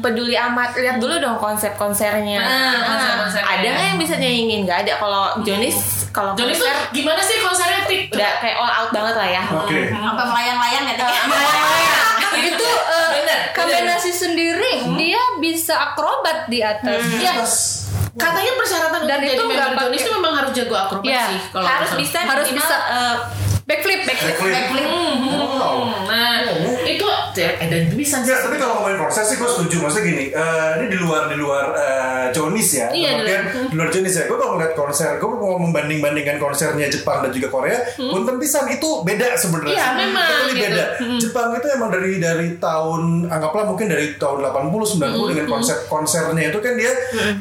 peduli 0.00 0.34
amat 0.34 0.74
lihat 0.74 0.96
dulu 0.98 1.14
dong 1.16 1.36
konsep 1.36 1.72
konsernya 1.74 2.38
Nah, 2.38 2.74
konsep-konsepnya. 2.84 3.46
ada 3.48 3.66
nggak 3.68 3.86
yang 3.86 3.98
bisa 3.98 4.14
nyanyiin 4.16 4.60
nggak 4.66 4.78
ada 4.82 4.92
kalau 4.96 5.22
Jonis 5.42 6.05
kalau 6.16 6.32
Johnny's 6.32 6.56
tuh 6.56 6.64
konser 6.64 6.88
gimana 6.90 7.20
sih 7.20 7.36
konsernya 7.38 7.80
Tik? 7.84 8.08
udah 8.08 8.30
kayak 8.40 8.56
all 8.56 8.72
out 8.72 8.88
banget 8.88 9.14
lah 9.14 9.28
ya 9.28 9.42
Oke. 9.44 9.80
Sampai 9.86 10.24
melayang-layang 10.24 10.84
ya. 10.88 10.94
Tik? 10.96 12.44
itu 12.46 12.68
eh, 12.88 13.08
Bener, 13.12 13.38
kombinasi 13.52 14.10
sendiri 14.10 14.72
dia 14.96 15.20
bisa 15.38 15.76
akrobat 15.76 16.48
di 16.48 16.60
atas. 16.60 17.00
Iya. 17.12 17.32
Katanya 18.16 18.52
persyaratan 18.56 19.00
Dan 19.04 19.20
untuk 19.20 19.28
itu 19.28 19.36
jadi 19.36 19.52
nggak 19.52 19.68
member 19.70 19.92
itu 19.92 20.08
memang 20.10 20.32
harus 20.34 20.52
jago 20.52 20.72
akrobasi 20.74 21.12
Iya, 21.12 21.24
kalau 21.52 21.68
harus 21.68 21.90
bisa 21.94 22.18
Harus 22.24 22.48
bisa. 22.48 22.76
eh, 22.88 23.16
Backflip, 23.66 24.06
backflip. 24.06 24.38
Backflip. 24.46 24.86
Wow. 24.86 26.06
Nah, 26.06 26.38
itu 26.86 27.02
eh 27.36 27.68
dan 27.68 27.80
itu 27.84 27.96
bisa 27.98 28.22
Ya, 28.22 28.40
tapi 28.40 28.56
kalau 28.56 28.80
ngomongin 28.80 28.96
konser 28.96 29.20
sih 29.22 29.36
gue 29.36 29.44
setuju. 29.44 29.76
Maksudnya 29.82 30.04
gini, 30.06 30.24
eh, 30.30 30.68
ini 30.78 30.86
di 30.88 30.96
luar 30.96 31.26
di 31.26 31.36
luar 31.36 31.74
eh, 31.74 32.24
Jonis 32.30 32.70
ya. 32.72 32.88
Iya, 32.88 33.18
Kemudian 33.18 33.42
di 33.68 33.74
luar 33.74 33.90
Jonis 33.90 34.14
ya. 34.14 34.24
Gue 34.24 34.38
kalau 34.38 34.56
ngeliat 34.56 34.72
konser, 34.72 35.18
gue 35.18 35.28
mau 35.28 35.58
membanding-bandingkan 35.58 36.38
konsernya 36.38 36.86
Jepang 36.86 37.20
dan 37.20 37.30
juga 37.30 37.50
Korea. 37.50 37.76
Punten 37.98 38.38
pisan 38.38 38.70
itu 38.70 39.02
beda 39.02 39.34
sebenarnya. 39.34 39.74
Iya, 39.74 39.86
memang, 39.98 40.24
Totally 40.30 40.54
gitu. 40.54 40.62
beda. 40.64 40.84
Jepang 41.18 41.48
itu 41.52 41.66
emang 41.68 41.90
dari 41.90 42.12
dari 42.16 42.48
tahun 42.56 43.02
anggaplah 43.28 43.64
mungkin 43.66 43.86
dari 43.86 44.06
tahun 44.16 44.38
80 44.40 44.96
90 44.96 45.30
dengan 45.34 45.46
konsep 45.50 45.78
konsernya 45.86 46.48
itu 46.48 46.58
kan 46.58 46.72
dia 46.72 46.92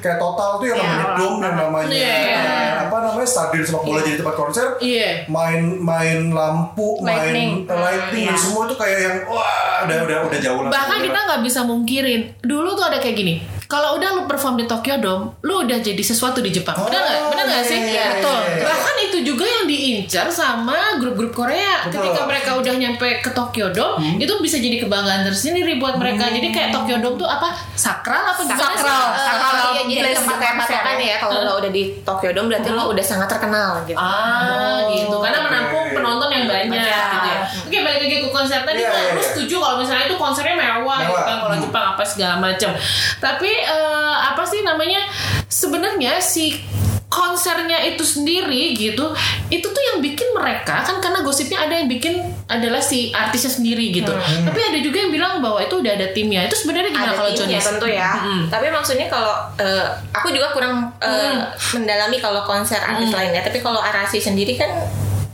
kayak 0.01 0.17
total 0.17 0.57
tuh 0.57 0.67
yang 0.67 0.79
namanya 0.81 1.07
dome 1.15 1.39
yang 1.39 1.55
namanya 1.55 1.93
Iya. 1.95 2.17
eh, 2.35 2.71
apa 2.83 2.97
namanya 2.99 3.29
stadion 3.29 3.63
sepak 3.63 3.83
bola 3.83 3.99
jadi 4.01 4.17
tempat 4.19 4.35
konser. 4.35 4.67
Iya. 4.81 5.09
Main 5.29 5.61
main 5.79 6.14
lampu, 6.25 6.99
Lightning. 6.99 7.63
main 7.63 7.77
lighting 7.77 8.25
dan 8.25 8.37
semua 8.37 8.63
tuh 8.65 8.75
kayak 8.75 8.97
yang 8.99 9.15
wah 9.25 9.83
udah 9.83 9.97
udah 10.03 10.17
udah 10.25 10.39
jauh 10.39 10.61
lah. 10.61 10.69
Bahkan 10.71 10.97
kita 11.01 11.19
nggak 11.21 11.41
bisa 11.41 11.59
mungkirin. 11.61 12.21
Dulu 12.39 12.69
tuh 12.73 12.85
ada 12.85 12.97
kayak 12.97 13.15
gini. 13.15 13.35
Kalau 13.65 13.97
udah 13.97 14.09
lu 14.13 14.21
perform 14.23 14.55
di 14.55 14.65
Tokyo 14.65 14.93
Dome, 14.95 15.41
lu 15.41 15.65
udah 15.65 15.81
jadi 15.81 15.97
sesuatu 15.97 16.37
di 16.37 16.53
Jepang. 16.53 16.77
Benar 16.77 17.01
nggak? 17.01 17.17
Oh, 17.17 17.29
Benar 17.33 17.45
nggak 17.45 17.59
iya, 17.59 17.67
sih? 17.67 17.79
iya, 17.79 17.89
iya, 17.89 18.05
Betul. 18.13 18.39
iya. 18.45 18.63
Bahkan 18.63 18.95
itu 19.01 19.17
juga 19.25 19.41
yang 19.43 19.65
diincar 19.65 20.27
sama 20.29 20.77
grup-grup 20.95 21.33
Korea. 21.33 21.81
Betul. 21.81 21.97
Ketika 21.97 22.21
mereka 22.23 22.49
udah 22.55 22.73
nyampe 22.77 23.07
ke 23.19 23.29
Tokyo 23.31 23.73
Dome, 23.73 24.21
itu 24.21 24.33
bisa 24.37 24.61
jadi 24.61 24.77
kebanggaan 24.79 25.25
tersendiri 25.25 25.75
buat 25.75 25.97
mereka. 25.97 26.29
Jadi 26.29 26.53
kayak 26.53 26.69
Tokyo 26.71 27.01
Dome 27.01 27.17
tuh 27.17 27.25
apa? 27.25 27.57
Sakral 27.73 28.23
apa 28.27 28.41
gimana 28.43 28.53
sih? 28.53 28.85
Sakral. 28.85 29.05
Sakral. 29.17 29.63
iya 29.65 29.81
jadi 29.81 30.13
tempat 30.13 30.37
patokan 30.55 30.97
ya 30.97 31.15
kalau 31.17 31.37
lo 31.41 31.51
udah 31.57 31.71
di 31.71 31.83
Tokyo 32.01 32.29
Dome 32.31 32.47
berarti 32.47 32.69
lo 32.69 32.83
udah 32.87 33.03
sangat 33.03 33.27
terkenal 33.27 33.81
gitu 33.83 33.97
Ah, 33.97 34.85
gitu. 34.89 35.17
Karena 35.19 35.39
menampung. 35.41 35.84
Penonton 35.95 36.29
yang 36.29 36.45
banyak 36.45 36.69
Banyak. 36.69 37.09
gitu 37.09 37.27
ya. 37.27 37.39
Oke, 37.63 37.77
balik 37.81 37.99
lagi 38.03 38.15
ke 38.19 38.29
konser 38.29 38.59
tadi 38.61 38.79
Iya, 38.79 38.91
iya, 38.91 39.11
lu 39.11 39.17
iya. 39.17 39.25
setuju 39.25 39.55
kalau 39.57 39.75
misalnya 39.79 40.05
itu 40.05 40.15
konsernya 40.15 40.55
mewah, 40.55 40.97
gitu 40.99 41.11
Mewah. 41.11 41.23
kan 41.23 41.37
kalau 41.39 41.55
Hmm. 41.55 41.63
Jepang 41.63 41.85
apa 41.91 42.03
segala 42.03 42.35
macam. 42.37 42.71
Tapi 43.17 43.51
eh, 43.51 44.15
apa 44.21 44.43
sih 44.43 44.61
namanya? 44.61 45.01
Sebenarnya 45.45 46.19
si 46.19 46.59
konsernya 47.05 47.79
itu 47.85 48.03
sendiri 48.03 48.75
gitu 48.75 49.07
itu 49.47 49.63
tuh 49.63 49.83
yang 49.85 50.03
bikin 50.03 50.35
mereka 50.35 50.83
kan 50.83 50.99
karena 50.99 51.23
gosipnya 51.23 51.63
ada 51.63 51.71
yang 51.71 51.87
bikin 51.87 52.19
adalah 52.45 52.83
si 52.83 53.07
artisnya 53.07 53.47
sendiri 53.53 53.87
gitu 53.93 54.11
tapi 54.43 54.59
ada 54.59 54.75
juga 54.77 54.99
yang 54.99 55.11
bilang 55.13 55.39
bahwa 55.39 55.63
itu 55.63 55.79
udah 55.79 55.95
ada 55.95 56.11
timnya 56.11 56.43
itu 56.43 56.57
sebenarnya 56.57 56.91
gimana 56.91 57.07
ada 57.07 57.15
kalau 57.15 57.31
timnya 57.31 57.55
Johnny 57.55 57.71
tentu 57.71 57.87
ya 57.87 58.11
tapi 58.51 58.67
maksudnya 58.67 59.07
kalau 59.07 59.31
eh, 59.55 59.85
aku 60.11 60.27
juga 60.27 60.51
kurang 60.51 60.91
eh, 60.99 61.39
mendalami 61.71 62.19
kalau 62.19 62.43
konser 62.43 62.83
artis 62.83 63.07
lainnya 63.09 63.39
tapi 63.39 63.63
kalau 63.63 63.79
Arasi 63.79 64.19
sendiri 64.19 64.59
kan 64.59 64.67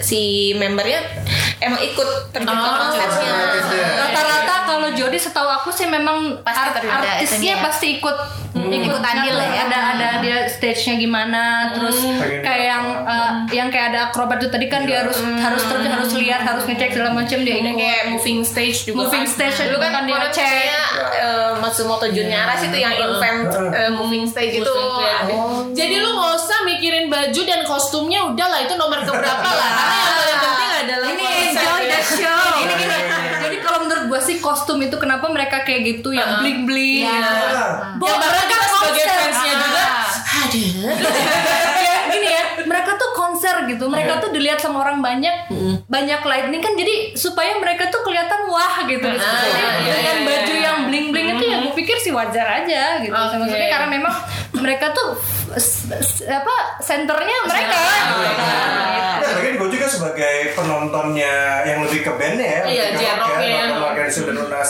si 0.01 0.21
membernya 0.53 0.99
emang 1.57 1.79
ikut 1.79 2.07
terjun 2.29 2.51
ke 2.51 2.61
Oh. 2.63 2.75
konsernya 2.75 3.31
Artisnya. 3.31 3.85
Rata-rata 3.99 4.55
kalau 4.65 4.89
Jody 4.91 5.15
setahu 5.15 5.47
aku 5.47 5.69
sih 5.69 5.85
memang 5.85 6.41
Pasti 6.41 6.59
art- 6.59 6.83
artisnya 6.83 7.53
ya. 7.55 7.61
pasti 7.61 7.87
ikut 7.95 8.17
ikut 8.69 9.01
andil 9.01 9.35
lah 9.35 9.47
ya. 9.49 9.61
ada 9.65 9.79
ada 9.95 10.07
dia 10.21 10.37
stage-nya 10.45 10.99
gimana 11.01 11.73
terus 11.73 11.97
Pengen 12.01 12.45
kayak 12.45 12.65
yang 12.67 12.85
uh, 13.07 13.31
yang 13.49 13.67
kayak 13.73 13.95
ada 13.95 13.99
akrobat 14.11 14.37
itu 14.43 14.49
tadi 14.53 14.67
kan 14.69 14.85
dia 14.85 15.01
harus 15.01 15.17
harus 15.21 15.63
terus 15.65 15.85
harus 15.87 16.11
lihat 16.13 16.45
harus 16.45 16.63
ngecek 16.69 16.93
segala 16.93 17.11
macam 17.15 17.39
dia 17.41 17.55
Ini 17.61 17.71
kayak 17.73 18.01
moving 18.13 18.41
stage 18.45 18.85
juga 18.85 19.07
Moving 19.07 19.25
kan. 19.25 19.33
stage 19.33 19.57
dulu 19.69 19.77
kan 19.81 19.91
kan 19.95 20.03
dia 20.05 20.27
cek. 20.29 20.65
Matsumoto 21.61 22.09
Junyaras 22.09 22.65
itu 22.65 22.77
yang 22.81 22.93
invent 22.97 23.47
eh, 23.71 23.91
moving 23.93 24.25
stage 24.25 24.59
itu. 24.59 24.75
Jadi 25.71 25.95
lu 26.01 26.09
nggak 26.17 26.33
usah 26.35 26.57
mikirin 26.65 27.05
baju 27.07 27.41
dan 27.45 27.61
kostumnya 27.63 28.25
udah 28.33 28.47
lah 28.49 28.59
itu 28.65 28.73
nomor 28.75 28.99
keberapa 29.05 29.49
lah. 29.53 29.71
Karena 29.71 29.95
yang 30.01 30.17
paling 30.17 30.39
penting 30.41 30.71
adalah 30.83 31.07
ini 31.13 31.25
enjoy 31.47 31.79
ya. 31.85 31.91
the 31.93 32.01
show. 32.01 32.41
Ini 32.65 32.73
sih 34.21 34.37
kostum 34.37 34.77
itu 34.79 34.95
kenapa 34.95 35.27
mereka 35.27 35.61
kayak 35.61 35.81
gitu 35.97 36.11
yang 36.11 36.39
bling 36.39 36.63
bling 36.63 37.03
Nah, 37.03 37.97
Yang 37.97 38.17
bahkan 38.17 38.45
kita 38.45 38.65
sebagai 38.67 39.03
konser. 39.03 39.17
fansnya 39.19 39.53
juga. 39.57 39.83
Ya 41.81 41.95
gini 42.09 42.27
ya 42.27 42.43
mereka 42.63 42.91
tuh 42.95 43.09
konser 43.13 43.55
gitu. 43.65 43.85
Mereka 43.85 44.19
tuh 44.19 44.29
dilihat 44.31 44.59
sama 44.59 44.81
orang 44.81 44.99
banyak 44.99 45.49
banyak 45.85 46.21
lightning 46.21 46.61
kan. 46.61 46.73
Jadi 46.73 47.15
supaya 47.15 47.57
mereka 47.57 47.87
tuh 47.87 48.01
kelihatan 48.01 48.47
wah 48.47 48.83
gitu. 48.85 49.01
Jadi 49.01 49.21
iya, 49.81 49.93
dengan 49.95 50.17
iya, 50.17 50.27
baju 50.27 50.53
iya. 50.53 50.61
yang 50.61 50.77
bling 50.87 51.07
bling 51.09 51.27
itu 51.35 51.45
ya 51.45 51.57
gue 51.59 51.73
pikir 51.73 51.97
sih 51.97 52.11
wajar 52.11 52.63
aja 52.63 52.99
gitu. 52.99 53.13
Oke. 53.13 53.35
maksudnya 53.37 53.69
karena 53.69 53.87
memang 53.89 54.13
mereka 54.53 54.91
tuh 54.91 55.15
apa 56.27 56.55
senternya 56.79 57.37
mereka. 57.43 57.75
Gitu. 57.75 58.19
Kan. 58.31 58.69
Ya, 59.21 59.37
lagi 59.37 59.49
gue 59.53 59.69
juga 59.69 59.87
sebagai 59.87 60.35
penontonnya 60.53 61.33
yang 61.63 61.85
lebih 61.85 62.01
ke 62.01 62.11
bandnya 62.15 62.47
ya, 62.47 62.61
Iya, 62.65 62.83
lebih 62.83 62.97
ke 62.97 62.99
J-rock 62.99 63.21
rock 63.21 63.37
ya. 63.37 63.47
ya, 63.47 63.63
nonton 63.67 63.85
Organisasi 63.91 64.21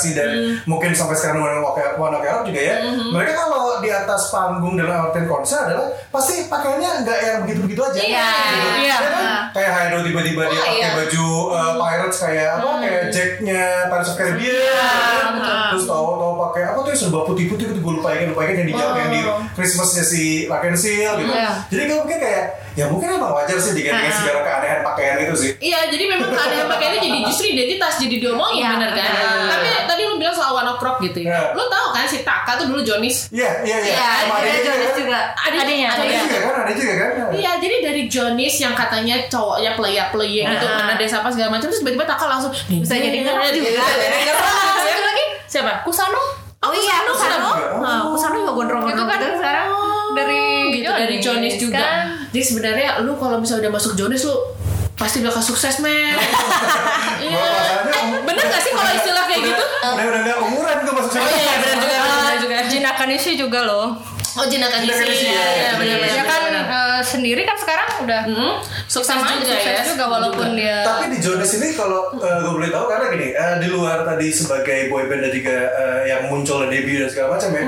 dan 0.02 0.10
Lunasi 0.10 0.18
dan 0.18 0.30
mungkin 0.66 0.92
sampai 0.98 1.14
sekarang 1.14 1.46
One 1.46 1.62
Ok 1.62 2.26
Rock 2.26 2.44
juga 2.50 2.62
ya. 2.62 2.76
Mereka 3.14 3.34
kalau 3.38 3.78
di 3.82 3.90
atas 3.94 4.34
panggung 4.34 4.74
dalam 4.74 5.10
artian 5.10 5.30
konser 5.30 5.70
adalah 5.70 5.94
pasti 6.10 6.50
pakaiannya 6.50 7.06
nggak 7.06 7.20
yang 7.22 7.38
begitu-begitu 7.46 7.82
aja. 7.86 8.02
Iya. 8.02 8.30
Gitu. 8.34 8.70
Iya. 8.82 8.98
Ya 8.98 9.10
kan? 9.14 9.24
Kayak 9.54 9.72
Haido 9.78 9.98
tiba-tiba 10.02 10.44
dia 10.50 10.62
pakai 10.62 10.78
iya. 10.82 10.90
baju 10.98 11.26
uh, 11.54 11.74
Pirates 11.78 12.18
kayak 12.18 12.50
apa? 12.58 12.70
Kayak 12.82 13.04
Jacknya 13.14 13.64
Pirates 13.90 14.10
of 14.10 14.16
Caribbean. 14.18 15.32
Terus 15.72 15.86
tahu 15.86 16.08
tahu 16.18 16.34
pakai 16.50 16.62
apa 16.74 16.80
tuh 16.82 16.90
yang 16.92 17.00
serba 17.00 17.20
putih-putih 17.30 17.66
gitu 17.70 17.80
gue 17.82 17.94
lupa 18.02 18.10
ingat 18.18 18.30
lupa 18.34 18.42
ingat 18.50 18.58
yang 18.66 18.68
di 18.70 18.74
yang 18.74 19.12
di 19.14 19.22
Christmasnya 19.54 20.04
si 20.04 20.24
Lakensil 20.50 21.12
gitu. 21.22 21.32
Iya. 21.32 21.52
Jadi 21.70 21.82
gue 21.86 21.98
mungkin 22.02 22.18
kayak 22.18 22.46
ya 22.72 22.86
mungkin 22.88 23.08
emang 23.12 23.32
wajar 23.32 23.58
sih 23.58 23.72
dengan 23.72 24.00
segala 24.08 24.42
keanehan 24.42 24.80
pakaian 24.82 25.16
itu 25.20 25.36
sih. 25.36 25.52
Iya, 25.60 25.92
jadi 25.92 26.04
memang 26.08 26.30
keadaan 26.30 26.68
pakaiannya 26.68 27.00
jadi 27.02 27.20
justru 27.26 27.46
identitas, 27.50 28.00
jadi 28.00 28.16
diomongin 28.18 28.64
Iya, 28.64 28.70
bener 28.80 28.92
kan. 28.94 29.10
Tapi 29.52 29.68
tadi 29.86 30.02
lu 30.04 30.16
bilang 30.16 30.32
soal 30.32 30.52
One 30.54 30.70
Ok 30.70 30.80
Rock 30.80 30.98
gitu 31.04 31.20
Iya. 31.22 31.32
ya. 31.32 31.42
Lu 31.52 31.64
tahu 31.66 31.88
kan 31.92 32.06
si 32.06 32.24
Taka 32.24 32.56
tuh 32.56 32.66
dulu 32.68 32.80
Jonis 32.82 33.28
Iya, 33.30 33.62
iya, 33.62 33.78
iya. 33.82 33.92
Iya, 33.92 34.10
Sama 34.24 34.36
ada 34.40 34.50
kan? 34.50 34.94
juga. 34.96 35.20
Adanya, 35.36 35.88
Ada 35.92 36.04
Iya. 36.04 36.20
juga 36.22 36.40
kan, 36.40 36.54
ada 36.64 36.72
juga 36.74 36.94
kan. 36.96 37.10
Iya, 37.32 37.52
jadi 37.60 37.76
dari 37.84 38.02
Jonis 38.08 38.56
yang 38.58 38.74
katanya 38.74 39.16
cowoknya 39.28 39.72
playa 39.76 40.04
playa 40.10 40.44
gitu, 40.50 40.66
mana 40.66 40.94
desa 40.96 41.20
apa 41.20 41.30
segala 41.30 41.50
macam, 41.52 41.68
terus 41.68 41.80
tiba-tiba 41.80 42.06
Taka 42.06 42.26
langsung 42.26 42.52
bisa 42.52 42.94
jadi 42.94 43.18
ngerti. 43.20 43.60
Lagi 45.02 45.24
siapa? 45.48 45.84
Kusano 45.84 46.41
Oh 46.62 46.70
iya, 46.72 47.02
Kusano. 47.04 47.50
juga. 47.52 47.82
Nah, 47.82 48.00
Kusano 48.08 48.36
juga 48.38 48.54
gondrong 48.54 48.86
itu 48.86 49.02
kan 49.02 49.20
sekarang 49.34 49.68
dari 50.14 50.42
gitu 50.72 50.90
dari 50.90 51.16
Jonis 51.18 51.56
juga. 51.58 51.82
kan. 51.82 52.06
Jadi 52.30 52.44
sebenarnya 52.44 53.02
lu 53.02 53.18
kalau 53.18 53.42
misalnya 53.42 53.68
udah 53.68 53.74
masuk 53.76 53.94
Jonis 53.94 54.22
lu 54.24 54.36
pasti 54.94 55.20
bakal 55.20 55.42
sukses 55.42 55.82
men. 55.82 56.14
Iya. 57.22 57.38
Masalahnya 57.38 57.92
Eh, 57.92 58.06
bener 58.24 58.44
gak 58.44 58.62
sih 58.62 58.72
kalau 58.72 58.92
istilah 58.92 59.26
kayak 59.26 59.42
gitu? 59.44 59.62
Udah 59.62 60.06
udah 60.08 60.20
nggak 60.22 60.38
umuran 60.42 60.78
tuh 60.82 60.94
masuk 60.96 61.12
sana. 61.12 61.22
Oh 61.24 61.30
iya 61.32 61.54
benar 61.56 61.78
juga 61.78 61.98
benar 62.00 62.38
juga. 62.38 62.58
Jin 62.66 62.82
Akanishi 62.84 63.32
juga 63.36 63.60
loh 63.62 63.88
Oh 64.32 64.46
Jinakan 64.46 64.80
isi 64.82 65.04
isi, 65.06 65.28
ya, 65.28 65.36
ya. 65.36 65.44
ya 65.44 65.72
benar 65.76 65.98
benar. 65.98 66.14
dia 66.14 66.24
kan 66.24 66.42
eh, 66.56 67.02
sendiri 67.04 67.42
kan 67.44 67.58
sekarang 67.58 67.88
udah 68.02 68.22
Hmm, 68.24 68.54
sukses 68.88 69.12
sama 69.12 69.28
juga 69.36 69.54
sukses 69.54 69.76
ya. 69.76 69.84
juga 69.92 70.06
walaupun 70.08 70.48
dia 70.54 70.78
Tapi 70.82 71.06
di 71.12 71.18
Jonas 71.20 71.52
ini 71.54 71.68
kalau 71.74 72.14
uh, 72.14 72.38
gue 72.40 72.54
boleh 72.54 72.70
tahu 72.70 72.86
karena 72.88 73.06
gini, 73.10 73.28
uh, 73.34 73.56
di 73.58 73.68
luar 73.68 74.02
tadi 74.02 74.28
sebagai 74.30 74.88
boyband 74.88 75.22
dan 75.22 75.32
juga 75.32 75.58
uh, 75.70 76.02
yang 76.04 76.22
muncul 76.28 76.64
dan 76.64 76.70
debut 76.70 76.98
dan 76.98 77.10
segala 77.10 77.28
macam 77.36 77.50
ya, 77.52 77.64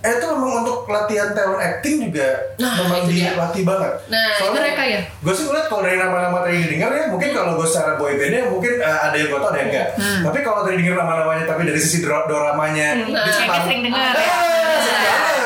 eh, 0.00 0.12
itu 0.12 0.26
memang 0.26 0.52
untuk 0.60 0.78
latihan 0.86 1.30
talent 1.30 1.60
acting 1.60 1.96
juga 2.02 2.28
Nah, 2.56 2.72
memang 2.76 3.00
dilatih 3.06 3.62
banget. 3.62 3.92
Nah, 4.08 4.28
mereka 4.50 4.82
ya? 4.84 5.00
Gue 5.20 5.32
sih 5.32 5.44
ngeliat 5.46 5.66
kalau 5.66 5.82
dari 5.82 5.96
nama-nama 5.96 6.38
tadi 6.42 6.56
didengar 6.60 6.90
ya, 6.90 7.04
mungkin 7.08 7.30
kalau 7.30 7.52
gue 7.56 7.66
secara 7.66 7.96
boybandnya 7.96 8.42
mungkin 8.48 8.72
uh, 8.78 8.98
ada 9.06 9.16
yang 9.16 9.28
gue 9.28 9.38
tau 9.38 9.48
ada 9.48 9.58
yang 9.58 9.70
enggak. 9.70 9.88
Tapi 9.96 10.38
kalau 10.42 10.60
tadi 10.60 10.74
denger 10.76 10.96
nama-namanya, 10.96 11.44
tapi 11.46 11.62
dari 11.64 11.78
sisi 11.78 12.02
doramanya, 12.02 12.86
di 12.98 13.12
Nah, 13.12 13.24
Jepang, 13.24 13.48
kayak 13.48 13.64
sering 13.64 13.80
dengar, 13.86 14.12
Ah, 14.12 14.20
ya. 14.20 15.39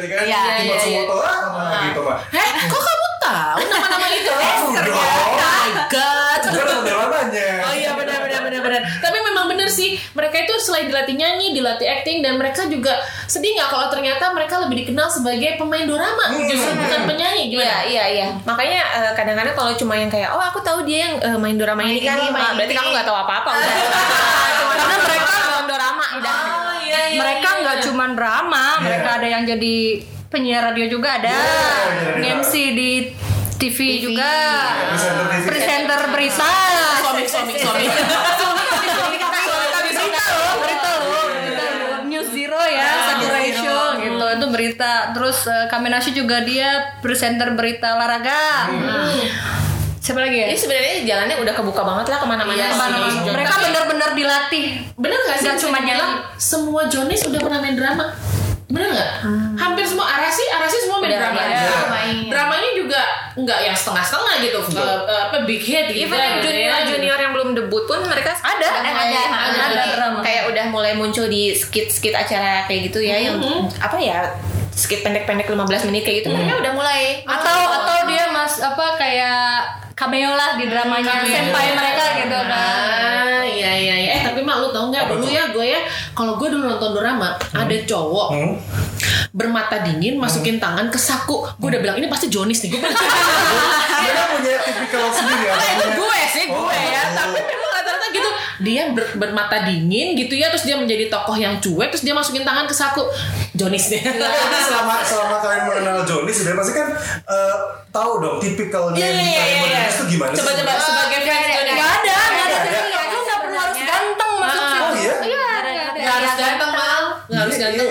Tadi 0.00 0.08
kan, 0.08 0.24
Iya, 0.24 0.40
Kim 0.56 0.64
iya, 0.64 0.72
Matsumoto, 0.72 1.16
ah, 1.18 1.38
nah, 1.52 1.82
gitu 1.86 2.00
mah. 2.02 2.18
Heh, 2.26 2.48
kok 2.64 2.80
kamu 2.80 3.06
tahu 3.20 3.60
nama-nama 3.66 4.06
itu? 4.10 4.32
Dong. 4.80 4.96
Oh 4.96 5.36
my 5.36 5.70
god. 5.86 6.42
Namanya. 6.80 7.48
Oh 7.62 7.74
iya 7.74 7.90
benar 7.92 8.18
benar 8.18 8.40
benar 8.40 8.60
benar. 8.60 8.80
Tapi 8.98 9.18
memang 9.20 9.44
benar 9.46 9.68
sih 9.68 9.94
mereka 10.10 10.40
itu 10.40 10.54
selain 10.58 10.86
dilatih 10.86 11.14
nyanyi, 11.14 11.52
dilatih 11.52 11.86
acting 11.86 12.20
dan 12.20 12.34
mereka 12.34 12.64
juga 12.64 12.96
sedih 13.26 13.52
nggak 13.52 13.68
kalau 13.68 13.86
ternyata 13.88 14.30
mereka 14.30 14.56
lebih 14.58 14.82
dikenal 14.82 15.06
sebagai 15.06 15.54
pemain 15.56 15.84
dorama 15.84 16.26
Hmm. 16.30 16.46
justru 16.46 16.72
bukan 16.72 17.00
penyanyi 17.06 17.44
Iya 17.44 17.52
gimana? 17.52 17.80
iya 17.84 18.04
iya. 18.08 18.26
Makanya 18.40 18.80
eh, 18.80 19.12
kadang-kadang 19.12 19.54
kalau 19.54 19.72
cuma 19.74 19.94
yang 19.94 20.08
kayak 20.08 20.30
oh 20.30 20.40
aku 20.40 20.58
tahu 20.60 20.82
dia 20.82 21.06
yang 21.06 21.14
eh, 21.18 21.36
main 21.36 21.54
drama 21.54 21.82
ini 21.82 22.00
kan, 22.00 22.16
ini, 22.16 22.30
main 22.30 22.42
ah, 22.42 22.52
berarti 22.54 22.72
ini. 22.72 22.78
kamu 22.78 22.88
nggak 22.90 23.06
tahu 23.06 23.18
apa-apa 23.18 23.50
udah. 23.58 23.72
karena 24.70 24.96
mereka 24.98 25.28
Nonton 25.30 25.64
drama 25.68 26.04
udah. 26.16 26.34
Iya 27.10 27.18
iya. 27.18 27.22
mereka 27.26 27.48
iya, 27.50 27.60
nggak 27.66 27.76
iya. 27.76 27.84
cuma 27.90 28.04
drama 28.14 28.66
mereka 28.86 29.08
ada 29.18 29.26
yang 29.26 29.42
jadi 29.42 29.76
penyiar 30.30 30.62
radio 30.70 30.86
juga 30.86 31.18
ada. 31.18 31.38
Iya, 32.22 32.38
MC 32.38 32.52
di 32.70 32.90
TV, 33.58 33.98
juga. 33.98 34.30
Presenter 34.94 35.26
TV. 35.26 35.46
presenter 35.50 36.00
berita. 36.14 36.52
Suami 37.02 37.24
suami 37.26 37.54
suami. 37.58 37.86
ya 42.70 42.92
gitu. 43.98 44.26
Itu 44.38 44.46
berita. 44.54 45.10
Terus 45.10 45.38
eh, 45.50 45.66
Kamenashi 45.66 46.14
juga 46.14 46.46
dia 46.46 46.94
presenter 47.02 47.50
berita 47.58 47.98
olahraga 47.98 48.70
siapa 50.00 50.16
lagi 50.18 50.32
ya 50.34 50.46
Jadi 50.48 50.58
sebenarnya 50.58 50.94
jalannya 51.04 51.36
udah 51.38 51.54
kebuka 51.54 51.82
banget 51.82 52.06
lah 52.08 52.18
ke 52.18 52.26
mana-mana. 52.26 52.56
Iya, 52.56 52.66
Ke 52.66 52.78
mana-mana. 52.78 53.12
sih. 53.12 53.30
mereka 53.30 53.52
benar-benar 53.60 54.10
dilatih 54.12 54.64
Bener 54.96 55.18
gak 55.22 55.36
sih? 55.36 55.44
Nggak 55.44 55.54
bisa 55.54 55.62
cuma 55.62 55.78
nyanyi. 55.78 56.06
semua 56.34 56.82
Jonis 56.86 57.20
udah 57.22 57.36
pernah 57.38 57.58
main 57.58 57.74
drama. 57.74 58.04
Bener 58.66 58.86
nggak? 58.88 59.10
Hampir 59.56 59.82
semua 59.82 60.06
Arasi, 60.08 60.46
Arasi 60.48 60.76
semua 60.80 60.98
main 60.98 61.10
Udah, 61.10 61.20
drama. 61.20 61.40
iya. 61.42 61.58
Iya. 61.58 61.80
main. 61.86 62.16
Dramanya 62.28 62.70
juga 62.72 63.00
nggak 63.34 63.58
yang 63.60 63.74
setengah-setengah 63.74 64.34
gitu. 64.40 64.58
Eh, 64.72 64.98
apa 65.20 65.36
big 65.42 65.58
hit 65.60 65.84
gitu. 65.90 66.06
Even 66.06 66.14
ya, 66.14 66.22
yang 66.22 66.34
gitu 66.34 66.46
junior 66.48 66.70
ya. 66.72 66.86
junior 66.86 67.18
yang 67.18 67.32
belum 67.32 67.48
debut 67.52 67.84
pun 67.84 67.98
mereka 68.02 68.30
Ada, 68.32 68.68
ada, 68.70 68.90
ada, 68.94 69.20
ada, 69.26 69.60
ada 69.68 69.84
drama. 69.92 70.18
kayak 70.22 70.48
udah 70.48 70.64
mulai 70.68 70.92
muncul 70.94 71.26
di 71.26 71.50
skit 71.52 71.90
skit 71.90 72.14
acara 72.14 72.64
kayak 72.64 72.88
gitu 72.88 73.00
ya 73.00 73.18
yang 73.20 73.36
apa 73.76 73.98
ya 73.98 74.32
skit 74.70 75.02
pendek-pendek 75.02 75.44
15 75.44 75.60
menit 75.84 76.02
kayak 76.02 76.22
gitu 76.22 76.28
mereka 76.30 76.56
udah 76.56 76.72
mulai 76.72 77.02
atau 77.22 77.58
atau 77.74 77.96
dia 78.06 78.30
mas 78.30 78.54
apa 78.56 78.86
kayak 78.96 79.79
cameo 80.00 80.32
lah 80.32 80.56
di 80.56 80.64
dramanya 80.64 81.12
Cameo. 81.14 81.28
senpai 81.28 81.66
mereka 81.70 82.04
gitu 82.16 82.38
kan 82.42 82.56
Ah, 83.30 83.44
iya 83.44 83.70
iya 83.74 83.94
iya. 83.98 84.10
Eh 84.14 84.22
tapi 84.22 84.40
mak 84.40 84.56
lu 84.58 84.68
tau 84.70 84.88
nggak 84.88 85.04
dulu 85.06 85.26
ya 85.26 85.44
gue 85.48 85.66
ya 85.66 85.80
kalau 86.10 86.34
gue 86.34 86.48
dulu 86.48 86.64
nonton 86.66 86.90
drama 86.90 87.28
ada 87.36 87.76
cowok 87.82 88.28
Hmm. 88.32 88.56
bermata 89.30 89.80
dingin 89.80 90.16
masukin 90.16 90.56
tangan 90.56 90.88
ke 90.88 90.98
saku. 90.98 91.44
Gue 91.54 91.68
udah 91.68 91.80
bilang 91.80 91.96
ini 91.96 92.06
pasti 92.06 92.26
Jonis 92.26 92.60
nih. 92.62 92.72
Gue 92.72 92.80
punya 94.32 94.56
tipikal 94.58 95.04
sendiri 95.08 95.44
ya. 95.46 95.52
"Ah, 95.52 95.60
itu 95.60 95.76
punya- 95.78 95.96
gue 95.96 96.18
sih 96.30 96.44
gue 96.46 96.56
Oh, 96.56 96.68
ya. 96.70 97.00
oh. 97.02 97.12
Tapi. 97.14 97.40
Dia 98.60 98.90
ber- 98.90 99.14
bermata 99.14 99.62
dingin 99.62 100.12
gitu 100.14 100.32
ya. 100.32 100.48
Terus 100.48 100.64
dia 100.64 100.74
menjadi 100.74 101.08
tokoh 101.08 101.34
yang 101.34 101.56
cuek. 101.56 101.88
Terus 101.88 102.02
dia 102.02 102.12
masukin 102.12 102.42
tangan 102.42 102.64
ke 102.64 102.72
saku. 102.72 103.02
Jonis 103.52 103.88
deh. 103.88 104.00
Tapi 104.00 104.16
selama 104.62 104.94
selama 105.00 105.36
kalian 105.38 105.62
mengenal 105.66 105.98
Johnny 106.02 106.30
sudah 106.30 106.54
pasti 106.54 106.72
kan 106.72 106.88
eh, 107.26 107.56
tahu 107.88 108.12
dong 108.18 108.36
tipikalnya 108.38 108.96
Iya 108.96 109.06
yang 109.06 109.16
iya 109.18 109.34
kalian 109.34 109.48
iya. 109.50 109.58
iya. 109.58 109.80
Johnny 109.80 109.90
itu 109.90 110.04
gimana 110.08 110.30
sih? 110.30 110.38
Coba 110.38 110.52
coba 110.54 110.72
sebagai 110.78 111.18
fans 111.20 111.48
Jonis. 111.50 111.72
nggak 111.72 111.90
ada 111.90 112.16
nggak 112.30 112.46
ada 112.46 112.80
Nggak 112.80 113.04
lu 113.06 113.18
nggak 113.20 113.38
perlu 113.40 113.56
harus 113.58 113.78
ganteng 113.80 114.32
masuk 114.36 114.62
situ 114.62 114.80
Oh 114.80 114.92
iya? 114.94 115.14
iya 115.20 115.44
nggak. 115.60 115.94
Gak 116.00 116.14
harus 116.14 116.32
ganteng 116.34 116.70
mal. 116.72 117.02
Gak 117.22 117.38
harus 117.38 117.54
Iya, 117.54 117.62
ganteng. 117.66 117.88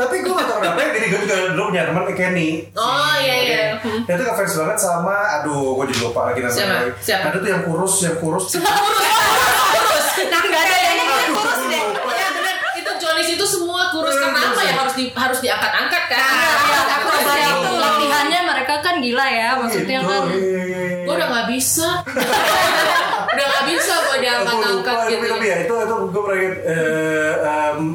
Tapi 0.00 0.14
gue 0.18 0.32
gak 0.32 0.46
tau 0.46 0.58
kenapa 0.58 0.80
ya, 0.80 0.88
jadi 0.96 1.06
gue 1.06 1.20
juga 1.20 1.34
dulu 1.52 1.62
punya 1.68 1.84
teman 1.84 2.02
kayak 2.02 2.16
Kenny. 2.16 2.48
Oh, 2.72 3.12
iya, 3.16 3.34
iya. 3.36 3.64
Dia 4.00 4.14
tuh 4.16 4.24
ngefans 4.24 4.52
banget 4.56 4.78
sama, 4.78 5.16
aduh 5.36 5.76
gue 5.76 5.84
jadi 5.88 6.00
lupa 6.00 6.20
lagi 6.26 6.40
namanya. 6.40 6.56
Siapa? 6.56 6.76
Siapa? 6.98 7.24
Ada 7.28 7.38
tuh 7.38 7.50
yang 7.50 7.62
kurus, 7.62 7.94
yang 8.00 8.16
kurus. 8.16 8.44
Kurus. 8.50 10.06
nah 10.26 10.40
nggak 10.40 10.62
ada 10.62 10.76
yang 10.78 10.96
kurus. 11.28 11.60
deh. 11.66 11.82
Ya 12.10 12.28
itu 12.74 12.90
Jonis 12.96 13.28
itu 13.30 13.44
semua 13.44 13.88
kurus. 13.90 14.16
Karena 14.16 14.40
apa 14.40 14.50
kurus. 14.50 14.64
ya? 14.64 14.72
Harus 14.74 14.94
di 14.94 15.04
harus 15.12 15.38
diangkat-angkat 15.38 16.02
kan. 16.08 16.20
Iya, 16.20 16.80
aku 16.90 17.06
Terus 17.06 17.20
rasa 17.20 17.32
ya, 17.36 17.48
itu. 17.50 17.70
latihannya 17.76 18.40
mereka 18.42 18.74
kan 18.80 18.94
gila 18.98 19.26
ya 19.28 19.48
maksudnya 19.54 19.98
Gitu, 20.00 20.08
kan. 20.08 20.22
iya, 20.26 20.38
iya, 20.64 20.80
iya. 20.80 21.04
Gue 21.04 21.14
udah 21.14 21.28
gak 21.28 21.46
bisa. 21.48 21.88
udah 23.30 23.46
gak 23.46 23.64
bisa 23.64 23.94
gue 24.00 24.16
diangkat 24.18 24.56
angkat 24.56 24.96
gitu 25.08 25.24
tapi 25.28 25.46
ya 25.46 25.56
itu 25.60 25.74
itu 25.76 25.94
gue 26.04 26.20
pernah 26.20 26.38
ingat 26.38 26.56
eh, 26.64 27.32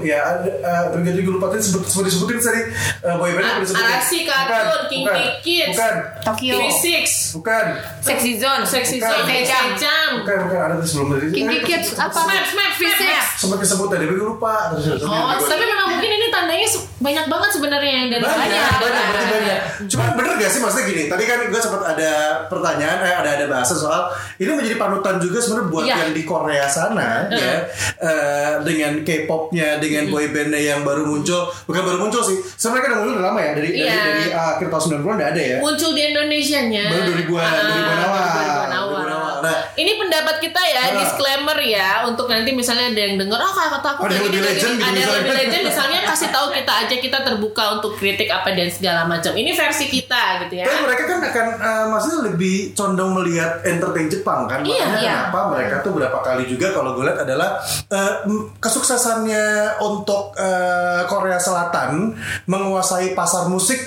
ya 0.06 0.20
ada 0.24 0.50
uh, 0.62 0.84
tapi 0.90 1.02
gue 1.14 1.28
lupa 1.30 1.48
tadi 1.48 1.62
sebut 1.62 1.84
sebut 1.84 2.06
disebutin 2.06 2.38
tadi 2.38 2.62
uh, 3.02 3.16
boyband 3.16 3.44
A- 3.44 3.52
apa 3.52 3.60
disebutin 3.60 3.86
Arashi, 3.86 4.20
Cartoon, 4.24 4.82
King 4.88 5.06
Kids. 5.42 5.70
bukan 5.72 5.94
Tokyo. 6.24 6.54
V6 6.58 6.88
bukan 7.36 7.66
Sexy 8.00 8.32
Zone. 8.38 8.64
Sexy. 8.64 8.98
Zone. 8.98 9.26
Secam 9.26 10.10
bukan 10.22 10.38
bukan 10.48 10.60
ada 10.62 10.74
tuh 10.80 10.88
sebelum 10.88 11.08
Kinky 11.30 11.58
Eh, 11.58 11.64
Kids 11.64 11.88
apa? 11.96 12.16
Smash 12.16 12.50
Smash 12.50 12.76
V6 12.78 13.04
sempat 13.38 13.58
disebut 13.60 13.88
tadi 13.88 14.04
tapi 14.04 14.16
gue 14.16 14.28
lupa 14.28 14.72
terus 14.72 14.84
terus- 14.88 15.02
terus- 15.02 15.12
Oh, 15.12 15.36
terus- 15.36 15.50
tapi 15.50 15.64
memang 15.64 15.88
mungkin 15.92 16.10
ini 16.12 16.28
tandanya 16.30 16.68
banyak 16.96 17.26
banget 17.28 17.50
sebenarnya 17.52 17.92
yang 17.94 18.08
dari 18.10 18.24
banyak, 18.24 18.72
banyak, 18.74 19.06
banyak. 19.30 19.60
Cuman 19.86 20.08
bener 20.16 20.34
gak 20.38 20.50
sih 20.50 20.60
maksudnya 20.60 20.86
gini? 20.86 21.04
Tadi 21.06 21.24
kan 21.24 21.40
gue 21.44 21.62
sempat 21.62 21.82
ada 21.86 22.12
pertanyaan, 22.48 22.98
eh, 23.00 23.14
ada 23.14 23.30
ada 23.36 23.46
bahasa 23.46 23.74
soal 23.74 24.10
ini 24.38 24.50
menjadi 24.50 24.76
panutan 24.76 25.20
juga 25.26 25.38
sebenarnya 25.38 25.68
buat 25.68 25.84
Iya. 25.84 25.96
yang 26.00 26.12
di 26.12 26.24
Korea 26.24 26.66
sana 26.68 27.10
ya, 27.28 27.56
eh, 28.00 28.54
dengan 28.62 28.94
K-popnya, 29.02 29.78
dengan 29.78 30.08
boybandnya 30.08 30.62
yang 30.62 30.82
baru 30.82 31.04
muncul, 31.04 31.42
bukan 31.64 31.82
baru 31.82 31.98
muncul 32.00 32.22
sih, 32.22 32.38
sebenarnya 32.52 32.84
kan 32.84 32.92
udah 32.94 33.04
muncul 33.04 33.24
lama 33.24 33.40
ya 33.40 33.52
dari 33.52 33.64
dari, 33.68 33.82
Iya. 33.82 33.98
dari 34.00 34.26
uh, 34.30 34.48
akhir 34.54 34.68
tahun 34.68 34.82
90-an 34.86 35.16
udah 35.16 35.28
ada 35.28 35.42
ya. 35.44 35.58
muncul 35.60 35.92
di 35.92 36.02
Indonesia-nya. 36.06 36.86
Baru 36.88 37.04
2000-an, 37.08 37.46
Ah, 37.46 37.64
2000-an 37.64 38.00
awal. 38.00 38.22
2000-an 38.22 38.46
awal. 38.72 38.94
2000-an 38.96 39.10
awal. 39.12 39.34
Nah. 39.38 39.58
ini 39.76 39.92
pendapat 39.96 40.36
kita 40.40 40.62
ya, 40.64 40.82
Ah. 40.82 40.96
disclaimer 40.96 41.58
ya, 41.60 41.90
untuk 42.04 42.26
nanti 42.26 42.50
misalnya 42.50 42.90
ada 42.90 43.02
yang 43.04 43.16
denger, 43.16 43.38
oh 43.38 43.54
kata 43.54 43.88
aku 43.92 44.02
Ada 44.02 44.08
yang 44.08 44.16
kayak 44.16 44.26
lebih 44.26 44.42
legend 44.42 44.56
gitu 44.72 44.80
gini." 44.80 44.82
ada 44.82 44.88
yang 44.88 44.96
misalnya. 44.96 45.20
lebih 45.20 45.36
legend, 45.36 45.64
misalnya 45.70 46.00
kasih 46.06 46.30
tahu 46.32 46.48
kita 46.52 46.74
aja 46.78 46.96
kita 46.98 47.18
terbuka 47.22 47.64
untuk 47.74 47.92
kritik 47.96 48.30
apa 48.30 48.50
dan 48.52 48.68
segala 48.68 49.02
macam. 49.04 49.32
Ini 49.32 49.52
versi 49.52 49.86
kita 49.88 50.22
gitu 50.42 50.54
ya. 50.56 50.66
Tapi 50.66 50.80
mereka 50.82 51.04
kan 51.06 51.20
akan 51.24 51.46
uh, 51.58 51.86
maksudnya 51.90 52.20
lebih 52.26 52.56
condong 52.74 53.12
melihat 53.14 53.52
entertain 53.64 54.08
Jepang 54.08 54.46
kan. 54.46 54.60
Iya, 54.62 54.86
Makanya 54.86 55.02
iya. 55.02 55.15
Kenapa 55.16 55.40
mereka 55.56 55.76
tuh 55.80 55.96
berapa 55.96 56.20
kali 56.20 56.44
juga 56.44 56.76
kalau 56.76 56.92
gue 56.92 57.08
lihat 57.08 57.24
adalah 57.24 57.56
uh, 57.88 58.14
kesuksesannya 58.60 59.80
untuk 59.80 60.36
uh, 60.36 61.08
Korea 61.08 61.40
Selatan 61.40 62.12
menguasai 62.52 63.16
pasar 63.16 63.48
musik 63.48 63.80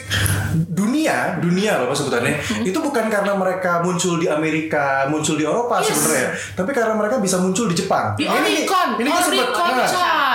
dunia, 0.56 1.36
dunia 1.36 1.76
loh 1.84 1.92
sebutannya. 1.92 2.64
Itu 2.64 2.80
bukan 2.80 3.12
karena 3.12 3.36
mereka 3.36 3.84
muncul 3.84 4.16
di 4.16 4.26
Amerika, 4.26 5.04
muncul 5.12 5.36
di 5.36 5.44
Eropa 5.44 5.80
Yes. 5.84 5.94
sebenarnya, 5.94 6.28
tapi 6.58 6.70
karena 6.74 6.94
mereka 6.96 7.16
bisa 7.20 7.36
muncul 7.38 7.68
di 7.70 7.76
Jepang. 7.76 8.16
Di 8.18 8.24
Oricon, 8.26 8.98
ini 8.98 9.08
gue 9.12 9.22
sempat 9.22 9.48
Oricon 9.52 9.72
nah, 9.76 9.88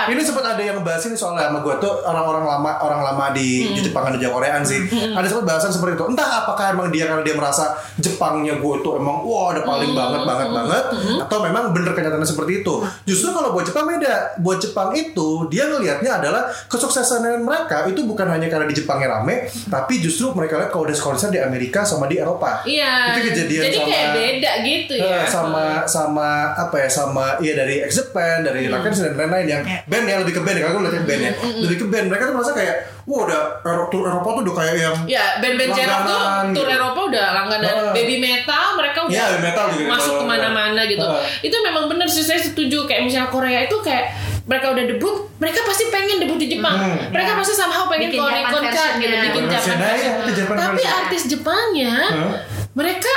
chart. 0.04 0.12
ini 0.12 0.22
sempat 0.22 0.44
ada 0.46 0.62
yang 0.62 0.78
bahas 0.80 1.02
ini 1.02 1.14
soalnya 1.14 1.48
sama 1.48 1.58
gue 1.60 1.74
tuh 1.78 1.92
orang-orang 2.02 2.44
lama 2.44 2.70
orang 2.78 3.00
lama 3.02 3.24
di, 3.32 3.48
Hmm. 3.64 3.80
Jepang 3.80 4.04
dan 4.06 4.20
Koreaan 4.20 4.62
sih. 4.62 4.80
Ada 5.10 5.26
sempat 5.26 5.46
bahasan 5.46 5.70
seperti 5.70 5.94
itu. 5.94 6.04
Entah 6.06 6.42
apakah 6.42 6.70
emang 6.70 6.88
dia 6.88 7.06
karena 7.06 7.22
dia 7.22 7.32
merasa 7.32 7.64
Jepangnya 7.96 8.56
gue 8.56 8.74
tuh 8.80 8.96
emang 8.96 9.22
wah 9.22 9.50
ada 9.50 9.62
paling 9.62 9.90
Hmm. 9.90 9.98
banget 9.98 10.20
banget 10.22 10.48
banget 10.50 10.84
atau 11.20 11.38
memang 11.40 11.70
bener 11.70 11.92
kenyataannya 11.92 12.26
seperti 12.26 12.60
itu. 12.60 12.74
Justru 13.04 13.30
kalau 13.30 13.50
buat 13.50 13.64
Jepang 13.64 13.86
beda. 13.86 14.36
Buat 14.36 14.58
Jepang 14.60 14.92
itu 14.92 15.48
dia 15.48 15.64
ngelihatnya 15.66 16.18
adalah 16.18 16.42
kesuksesan 16.68 17.22
mereka 17.40 17.86
itu 17.86 18.02
bukan 18.02 18.26
hanya 18.26 18.46
karena 18.46 18.66
di 18.66 18.74
Jepangnya 18.74 19.08
rame, 19.12 19.46
tapi 19.66 19.98
justru 19.98 20.30
mereka 20.32 20.56
lihat 20.56 20.68
kalau 20.68 20.84
udah 20.84 20.96
konser 20.96 21.28
di 21.28 21.38
Amerika 21.38 21.82
sama 21.82 22.04
di 22.04 22.16
Eropa. 22.16 22.60
Iya. 22.64 23.14
Itu 23.14 23.20
kejadian 23.30 23.62
Jadi 23.62 23.76
sama 23.76 23.88
kayak 23.88 24.08
beda 24.12 24.50
gitu 24.60 24.92
ya. 24.96 25.04
Eh, 25.14 25.24
sama 25.26 25.64
sama 25.86 26.28
apa 26.54 26.76
ya 26.76 26.88
sama 26.88 27.24
iya 27.38 27.54
dari 27.54 27.80
X 27.80 27.92
Japan 27.96 28.42
dari 28.42 28.62
Hmm. 28.64 28.74
Rakens 28.74 28.98
dan 28.98 29.14
lain-lain 29.14 29.46
yang 29.46 29.62
band 29.94 30.04
ya 30.04 30.16
lebih 30.18 30.34
ke 30.34 30.42
band 30.42 30.56
ya 30.56 30.62
kalau 30.64 30.82
gue 30.82 31.00
band 31.00 31.20
ya 31.20 31.32
lebih 31.62 31.76
ke 31.76 31.86
band 31.86 32.06
mereka 32.06 32.22
tuh 32.26 32.34
merasa 32.34 32.52
kayak 32.52 32.74
wah 33.04 33.20
udah 33.22 33.40
Eropa 33.62 33.86
tour 33.88 34.02
Eropa 34.04 34.28
tuh 34.28 34.42
udah 34.42 34.54
kayak 34.56 34.74
yang 34.76 34.96
Ya, 35.06 35.24
band-band 35.38 35.70
J-rock 35.70 36.02
tuh 36.02 36.20
gitu. 36.50 36.60
Eropa 36.66 37.00
udah 37.04 37.26
langganan 37.32 37.68
Heeh. 37.70 37.92
baby 37.92 38.16
metal 38.18 38.64
mereka 38.74 38.98
udah 39.02 39.12
Iya, 39.12 39.24
baby 39.28 39.42
metal 39.44 39.64
juga 39.70 39.86
masuk 39.88 40.10
gitu. 40.10 40.20
ke 40.20 40.24
mana-mana 40.26 40.80
gitu. 40.84 41.04
Heeh. 41.04 41.22
Itu 41.44 41.56
memang 41.60 41.84
benar 41.86 42.08
sih 42.08 42.20
saya 42.20 42.40
setuju 42.40 42.78
kayak 42.84 43.04
misalnya 43.04 43.28
Korea 43.28 43.60
itu 43.62 43.76
kayak 43.78 44.04
mereka 44.44 44.66
udah 44.70 44.84
debut, 44.86 45.14
mereka 45.38 45.64
pasti 45.64 45.88
pengen 45.88 46.16
debut 46.18 46.36
di 46.36 46.48
Jepang. 46.50 46.76
Hmm. 46.76 47.08
Mereka 47.08 47.32
pasti 47.34 47.54
somehow 47.54 47.86
pengen 47.86 48.12
Bikin 48.12 48.20
Oricon 48.20 48.60
Chart 48.66 48.92
version-nya. 48.92 49.00
gitu, 49.00 49.16
bikin 49.24 49.44
Japan 49.46 49.76
aja, 49.78 49.88
version. 50.12 50.34
Japan 50.34 50.54
Tapi 50.58 50.74
version. 50.76 50.98
artis 50.98 51.22
Jepangnya 51.26 51.94
Huh? 52.10 52.34
mereka 52.74 53.14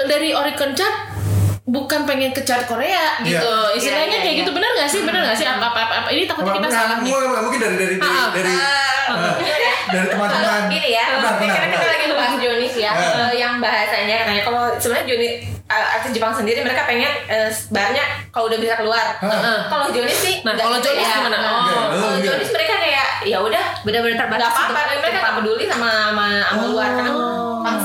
dari 0.00 0.32
Oricon 0.32 0.72
Chart 0.72 0.96
bukan 1.70 2.00
pengen 2.02 2.30
ke 2.30 2.42
chart 2.42 2.66
Korea 2.66 3.22
gitu. 3.22 3.38
Iya. 3.38 3.76
Istilahnya 3.76 4.06
Iya, 4.10 4.20
kayak 4.20 4.34
iya, 4.34 4.40
gitu 4.42 4.50
benar 4.50 4.70
nggak 4.72 4.88
sih? 4.88 5.00
Benar 5.00 5.20
nggak 5.22 5.38
sih? 5.38 5.46
Apa 5.46 5.66
apa 5.66 5.80
apa, 5.80 5.94
apa. 5.96 6.08
ini 6.10 6.26
takutnya 6.26 6.52
kita 6.56 6.68
salah 6.68 6.96
nih. 6.98 7.12
mungkin 7.40 7.58
dari 7.58 7.76
dari 7.76 7.96
dari 7.96 8.02
Ah, 8.02 8.28
dari, 8.30 8.52
eh, 8.52 9.74
dari 9.88 10.06
teman-teman 10.08 10.62
Gini 10.68 10.88
ya, 10.92 11.04
Benar, 11.12 11.34
benar, 11.36 11.50
karena 11.52 11.66
kita 11.68 11.78
benar. 11.78 11.90
lagi 11.90 12.04
ngebahas 12.06 12.34
Jonis 12.36 12.74
ya, 12.76 12.92
Eh. 12.92 13.10
eh, 13.16 13.32
yang 13.36 13.52
bahasanya 13.58 14.14
katanya 14.20 14.42
kalau 14.44 14.62
sebenarnya 14.76 15.06
Jonis 15.08 15.32
eh, 15.66 15.94
artis 15.94 16.10
Jepang 16.10 16.30
sendiri 16.32 16.58
mereka 16.60 16.82
pengen 16.84 17.10
eh, 17.26 17.50
banyak 17.70 18.06
kalau 18.28 18.46
udah 18.46 18.58
bisa 18.58 18.74
keluar. 18.76 19.06
Heeh. 19.16 19.58
Kalau 19.68 19.86
Jonis 19.88 20.14
sih, 20.16 20.34
Nah, 20.42 20.54
kalau 20.54 20.74
gitu 20.76 20.90
Jonis 20.90 21.04
ya. 21.04 21.16
gimana? 21.16 21.36
Nah, 21.36 21.50
Oh. 21.50 21.58
Enggak, 21.60 21.86
kalau 21.92 22.10
enggak. 22.12 22.26
Jonis 22.28 22.50
mereka 22.50 22.74
kayak 22.76 23.06
ya 23.22 23.38
udah 23.38 23.64
Benar-benar 23.80 24.16
terbatas 24.18 24.50
apa-apa 24.50 24.80
untuk 24.84 25.00
mereka 25.00 25.18
nggak 25.20 25.34
peduli 25.36 25.64
sama 25.64 25.88
sama, 26.06 26.26
sama 26.44 26.62
luar 26.66 26.88
karena 26.92 27.12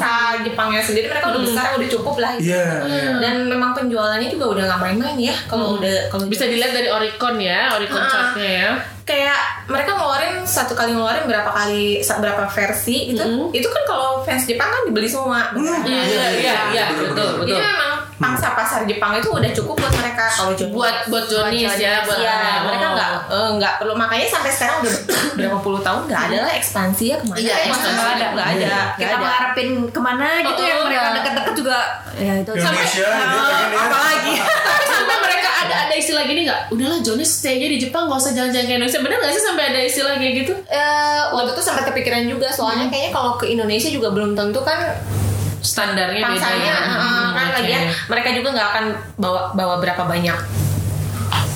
bangsa 0.06 0.14
Jepangnya 0.44 0.82
sendiri 0.82 1.06
mereka 1.10 1.34
udah 1.34 1.42
besar 1.42 1.66
udah 1.76 1.90
cukup 1.90 2.16
lah 2.18 2.32
gitu. 2.38 2.54
Iya, 2.54 2.66
iya. 2.86 3.12
dan 3.20 3.36
memang 3.46 3.72
penjualannya 3.74 4.30
juga 4.30 4.46
udah 4.48 4.64
nggak 4.66 4.82
main-main 4.82 5.18
ya 5.20 5.36
kalau 5.50 5.78
udah 5.78 5.96
kalau 6.08 6.26
Bisa 6.26 6.46
dilihat 6.46 6.72
dari 6.72 6.88
Oricon 6.88 7.36
ya, 7.38 7.74
Oricon 7.74 7.98
Ah. 7.98 8.10
chartnya 8.10 8.50
ya. 8.60 8.72
kayak 9.04 9.38
mereka 9.70 9.94
ngeluarin 9.94 10.42
satu 10.44 10.74
kali 10.74 10.90
ngeluarin 10.90 11.26
berapa 11.26 11.46
kali 11.48 12.02
berapa 12.02 12.44
versi 12.48 13.14
gitu 13.14 13.22
itu 13.52 13.68
kan 13.68 13.84
kalau 13.86 14.22
fans 14.22 14.46
Jepang 14.46 14.66
kan 14.66 14.82
dibeli 14.84 15.06
semua 15.06 15.54
Hmm, 15.54 15.62
Iya, 15.62 16.02
iya, 16.02 16.26
iya, 16.34 16.54
iya, 16.74 16.84
betul, 16.90 17.14
betul, 17.14 17.30
betul. 17.38 17.46
jadi 17.48 17.62
betul. 17.62 17.70
memang 17.72 17.92
pangsa 18.16 18.48
pasar 18.52 18.82
Jepang 18.84 19.12
itu 19.14 19.28
udah 19.28 19.52
cukup 19.52 19.76
buat 19.76 19.94
mereka 19.94 20.24
kalau. 20.30 20.56
Buat 20.72 20.96
buat 21.06 21.26
Jonis 21.26 21.68
ya, 21.76 22.00
buat 22.02 22.16
Iya, 22.16 22.32
oh. 22.32 22.60
mereka 22.66 22.86
nggak 22.90 23.10
eh, 23.28 23.50
nggak 23.56 23.74
perlu 23.78 23.94
makanya 23.94 24.28
sampai 24.30 24.50
sekarang 24.50 24.78
udah 24.80 24.94
berapa 25.38 25.58
puluh 25.60 25.80
tahun 25.80 26.02
nggak 26.06 26.22
ada 26.26 26.38
lah 26.42 26.54
ekspansi 26.54 27.04
ya 27.06 27.16
ke 27.16 27.26
mana 27.26 27.38
Iya, 27.38 27.56
ekspansi 27.66 27.90
nggak 27.92 28.12
ada 28.14 28.26
nggak 28.32 28.48
ada 28.48 28.66
nggak 28.66 28.86
kita 28.96 29.08
ada. 29.10 29.18
mengharapin 29.20 29.68
ke 29.86 30.00
mana 30.00 30.28
gitu 30.42 30.56
Oh, 30.56 30.66
yang 30.66 30.78
oh, 30.78 30.86
mereka 30.86 31.00
enggak. 31.02 31.16
deket-deket 31.18 31.54
juga 31.56 31.78
ya 32.16 32.34
itu 32.38 32.52
Indonesia 32.54 33.08
gitu 33.12 33.38
pengen 33.38 33.70
ya. 33.70 33.80
apalagi 33.82 34.34
Tapi 34.40 34.86
sampai 34.96 35.18
mereka 35.20 35.50
ada 35.58 35.76
ada 35.82 35.94
istilah 35.94 36.24
gini 36.24 36.42
nggak? 36.44 36.62
Udahlah 36.70 37.00
Jonis 37.02 37.30
stay 37.30 37.58
aja 37.58 37.68
di 37.68 37.78
Jepang, 37.78 38.08
nggak 38.08 38.16
usah 38.18 38.32
jalan-jalan 38.32 38.64
ke 38.64 38.74
Indonesia. 38.74 39.00
Bener 39.02 39.18
nggak 39.18 39.34
sih 39.34 39.44
sampai 39.44 39.64
ada 39.68 39.80
istilah 39.82 40.14
kayak 40.16 40.34
gitu? 40.40 40.54
Eh, 40.66 41.22
waktu 41.30 41.52
itu 41.52 41.62
sempat 41.62 41.84
kepikiran 41.86 42.24
juga 42.26 42.48
soalnya 42.50 42.88
kayaknya 42.88 43.12
kalau 43.12 43.36
ke 43.36 43.46
Indonesia 43.46 43.90
juga 43.90 44.08
belum 44.10 44.32
tentu 44.34 44.62
kan 44.62 44.80
Standarnya 45.66 46.22
beda 46.22 46.30
pangsanya 46.32 46.62
ya. 46.64 46.78
eh, 46.78 46.96
Hmm, 46.96 47.28
kan 47.34 47.46
oke. 47.48 47.56
lagian 47.58 47.82
mereka 48.06 48.30
juga 48.32 48.50
nggak 48.52 48.68
akan 48.70 48.86
bawa 49.18 49.42
bawa 49.52 49.76
berapa 49.80 50.04
banyak 50.06 50.38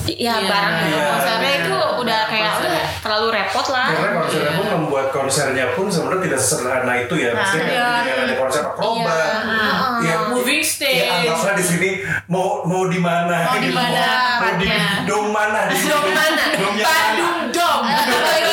ya 0.09 0.41
Iya, 0.41 0.41
barang 0.41 0.73
iya. 0.89 1.05
konsernya 1.07 1.51
itu 1.61 1.69
udah 1.99 2.19
kayak 2.25 2.49
Konser. 2.49 2.65
udah 2.65 2.81
terlalu 2.99 3.27
repot 3.31 3.67
lah 3.69 3.87
Karena 3.87 4.11
konsernya 4.17 4.51
pun 4.51 4.65
membuat 4.71 5.07
konsernya 5.11 5.65
pun 5.69 5.85
sebenarnya 5.85 6.21
tidak 6.25 6.39
sesederhana 6.41 6.93
itu 6.97 7.13
ya. 7.15 7.29
Maksudnya 7.31 7.65
Iya. 7.67 7.85
kayak 7.85 8.01
dengan 8.01 8.25
ada 8.25 8.35
konser 8.35 8.61
akrobat. 8.65 9.13
Iya. 9.13 9.69
Ya, 10.01 10.17
Moving 10.29 10.61
Ya, 10.61 10.65
stage. 10.65 11.05
anggaplah 11.05 11.53
di 11.53 11.63
sini 11.63 11.89
mau 12.25 12.65
mau 12.65 12.89
di 12.89 12.97
mana? 12.97 13.35
Mau 13.45 13.55
di 13.55 13.69
gitu. 13.69 13.77
mana 13.77 14.07
Mau 14.39 14.53
di 14.57 14.67
dom 15.05 15.25
mana? 15.29 15.59
Dom 15.69 16.05
mana? 16.09 16.43
Bandung 16.81 17.37
Dom. 17.51 17.81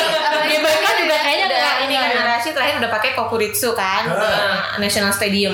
terakhir 2.57 2.75
udah 2.77 2.91
pakai 2.91 3.13
Kokuritsu 3.13 3.69
kan 3.71 4.09
uh, 4.09 4.73
National 4.75 5.11
Stadium 5.11 5.53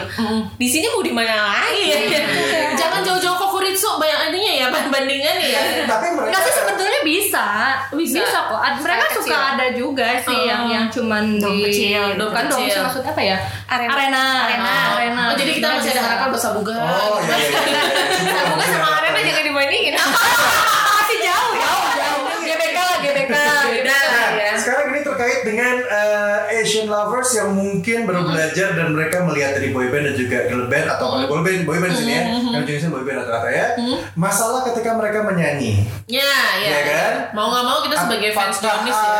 di 0.56 0.66
sini 0.66 0.88
mau 0.88 1.00
di 1.00 1.12
mana 1.12 1.36
lagi 1.36 1.84
Iya, 1.84 1.98
iya. 2.02 2.22
Jangan 2.80 3.04
jauh-jauh 3.04 3.36
Kokuritsu 3.38 3.98
bayangannya 3.98 4.40
ya 4.56 4.68
bandingannya 4.94 5.48
ya. 5.50 5.62
Tapi 5.84 6.08
mereka 6.10 6.30
Enggak 6.30 6.42
sih 6.42 6.54
sebetulnya 6.56 7.00
bisa. 7.04 7.46
Bisa. 7.92 8.16
Bisa, 8.20 8.40
kok. 8.46 8.58
Ad- 8.58 8.80
mereka 8.80 9.04
Skala 9.04 9.14
suka 9.14 9.26
kecil. 9.28 9.52
ada 9.52 9.68
juga 9.74 10.08
sih 10.18 10.32
Oh. 10.34 10.44
yang 10.44 10.64
yang 10.66 10.86
cuman 10.88 11.24
Dom 11.36 11.52
di 11.52 11.68
kecil, 11.68 12.04
dom 12.16 12.30
bukan 12.30 12.44
dom 12.46 12.58
kecil. 12.58 12.72
sih 12.72 12.82
maksudnya 12.82 13.12
apa 13.12 13.22
ya? 13.22 13.38
Arena. 13.68 13.92
Arena. 13.92 14.24
Arena. 14.42 14.74
Arena. 14.94 15.22
Oh, 15.28 15.36
jadi 15.36 15.52
kita 15.54 15.68
masih 15.70 15.90
ada 15.90 15.94
Bisa. 15.94 16.08
harapan 16.08 16.28
buat 16.30 16.42
Sabuga. 16.42 16.76
Oh 16.80 17.18
iya 17.20 17.36
iya. 17.38 17.60
iya. 17.62 17.84
Sabuga 18.38 18.66
sama. 18.66 18.88
Arena 18.98 19.20
jangan 19.22 19.44
dibandingin 19.44 19.94
Masih 19.94 21.18
jauh, 21.22 21.52
jauh, 21.54 21.86
jauh. 21.94 22.24
GBK 22.40 22.78
lah 22.78 22.98
GBK 23.00 23.32
beda 23.66 23.98
lah 24.00 24.28
Nah, 24.34 24.40
ya 24.40 24.54
sekarang 24.56 24.86
ini 24.90 25.02
terkait 25.14 25.46
dengan 25.46 25.76
eh, 25.80 26.58
Asian 26.58 26.90
lovers 26.90 27.30
yang 27.34 27.54
mungkin 27.54 28.04
baru 28.04 28.26
belajar 28.26 28.74
dan 28.74 28.90
mereka 28.90 29.22
melihat 29.22 29.54
dari 29.54 29.70
boyband 29.70 30.10
dan 30.10 30.16
juga 30.18 30.38
girl 30.50 30.66
band 30.66 30.88
atau 30.90 31.06
kalau 31.14 31.28
boyband 31.30 31.64
boyband 31.64 31.94
di 31.94 32.00
sini 32.02 32.12
ya, 32.12 32.24
yang 32.34 32.64
jenisnya 32.66 32.90
boyband 32.90 33.22
rata-rata 33.22 33.50
ya. 33.50 33.68
Masalah 34.14 34.66
ketika 34.66 34.98
mereka 34.98 35.22
menyanyi. 35.22 35.86
Ya, 36.10 36.26
ya. 36.58 36.68
Iya 36.68 36.80
kan? 36.84 37.14
Mau 37.32 37.48
nggak 37.48 37.64
mau 37.64 37.78
kita 37.82 37.96
sebagai 37.96 38.32
fans 38.34 38.58
Jonis 38.58 38.98
ya. 38.98 39.14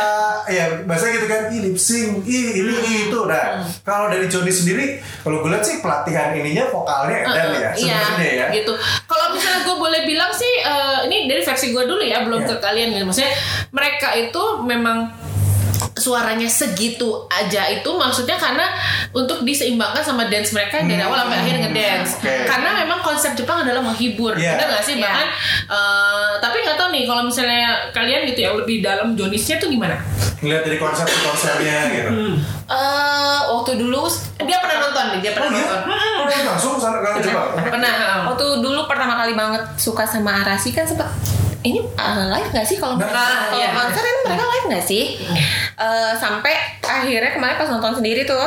ya 0.50 0.64
bahasa 0.84 1.08
gitu 1.08 1.26
kan, 1.26 1.48
lip 1.48 1.78
sync, 1.78 2.24
ih 2.24 2.60
ini 2.60 2.74
itu. 3.08 3.18
Nah, 3.24 3.62
kalau 3.86 4.10
dari 4.10 4.26
Joni 4.26 4.50
sendiri, 4.50 4.98
kalau 5.22 5.40
gue 5.40 5.50
lihat 5.50 5.64
sih 5.64 5.78
pelatihan 5.78 6.34
ininya 6.34 6.68
vokalnya 6.68 7.24
edan 7.24 7.48
ya, 7.54 7.70
Iya, 7.72 7.96
sebenarnya 8.04 8.32
ya. 8.34 8.46
gitu. 8.52 8.72
Kalau 9.06 9.26
misalnya 9.32 9.60
gue 9.62 9.76
boleh 9.76 10.00
bilang 10.04 10.30
sih, 10.30 10.52
eh, 10.60 10.98
ini 11.06 11.26
dari 11.26 11.40
versi 11.40 11.72
gue 11.72 11.84
dulu 11.84 12.02
ya, 12.02 12.22
belum 12.24 12.44
Iya. 12.44 12.48
ke 12.50 12.56
kalian 12.60 12.88
gitu. 12.92 13.04
Maksudnya 13.06 13.32
mereka 13.70 14.08
itu 14.14 14.42
memang 14.62 14.98
suaranya 15.94 16.44
segitu 16.44 17.06
aja 17.28 17.70
itu 17.70 17.86
maksudnya 17.86 18.34
karena 18.34 18.66
untuk 19.10 19.40
diseimbangkan 19.40 20.02
sama 20.02 20.26
dance 20.26 20.50
mereka 20.50 20.82
dari 20.82 20.98
awal 20.98 21.14
sampai 21.20 21.38
akhir 21.38 21.54
ngedance 21.60 22.18
oke. 22.18 22.34
karena 22.44 22.70
memang 22.76 22.98
konsep 23.00 23.30
Jepang 23.32 23.62
adalah 23.62 23.78
menghibur 23.80 24.34
Iya. 24.34 24.58
benar 24.58 24.68
gak 24.72 24.82
sih 24.82 24.94
Iya. 24.94 25.06
bahkan 25.06 25.26
eh, 25.68 26.32
tapi 26.38 26.56
nggak 26.60 26.76
tahu 26.76 26.88
nih 26.90 27.04
kalau 27.04 27.22
misalnya 27.22 27.62
kalian 27.90 28.26
gitu 28.26 28.40
yang 28.42 28.54
lebih 28.56 28.76
dalam 28.80 29.14
Jonisnya 29.14 29.56
tuh 29.56 29.68
gimana 29.68 29.94
Ngeliat 30.36 30.60
dari 30.62 30.76
konsep 30.76 31.08
konsernya 31.08 31.88
gitu. 31.88 32.10
Eh, 32.66 33.40
waktu 33.46 33.72
dulu 33.76 34.04
dia 34.40 34.58
pernah 34.58 34.78
nonton 34.82 35.04
nih 35.14 35.20
dia 35.20 35.30
Oh 35.30 35.36
pernah 35.38 35.50
iya? 35.52 35.62
nonton 35.62 35.80
Oh, 36.14 36.24
dia 36.26 36.38
langsung 36.42 36.74
sana 36.74 36.98
ke 36.98 37.22
Jepang. 37.22 37.54
pernah 37.64 37.92
waktu 38.26 38.44
dulu 38.58 38.80
pertama 38.84 39.14
kali 39.14 39.32
banget 39.32 39.62
suka 39.76 40.02
sama 40.02 40.42
Arasi 40.42 40.68
kan 40.70 40.82
sempet 40.82 41.06
ini 41.64 41.80
uh, 41.80 42.28
live 42.28 42.52
gak 42.52 42.66
sih 42.68 42.76
kalau 42.76 43.00
Nah, 43.00 43.08
kalau 43.08 43.56
iya. 43.56 43.72
konser 43.72 44.04
ini 44.04 44.20
mereka 44.28 44.44
live 44.44 44.66
gak 44.68 44.84
sih? 44.84 45.04
Eh, 45.74 46.12
sampai 46.14 46.54
akhirnya 46.84 47.32
kemarin 47.34 47.56
pas 47.56 47.66
nonton 47.72 47.98
sendiri 47.98 48.22
tuh. 48.28 48.46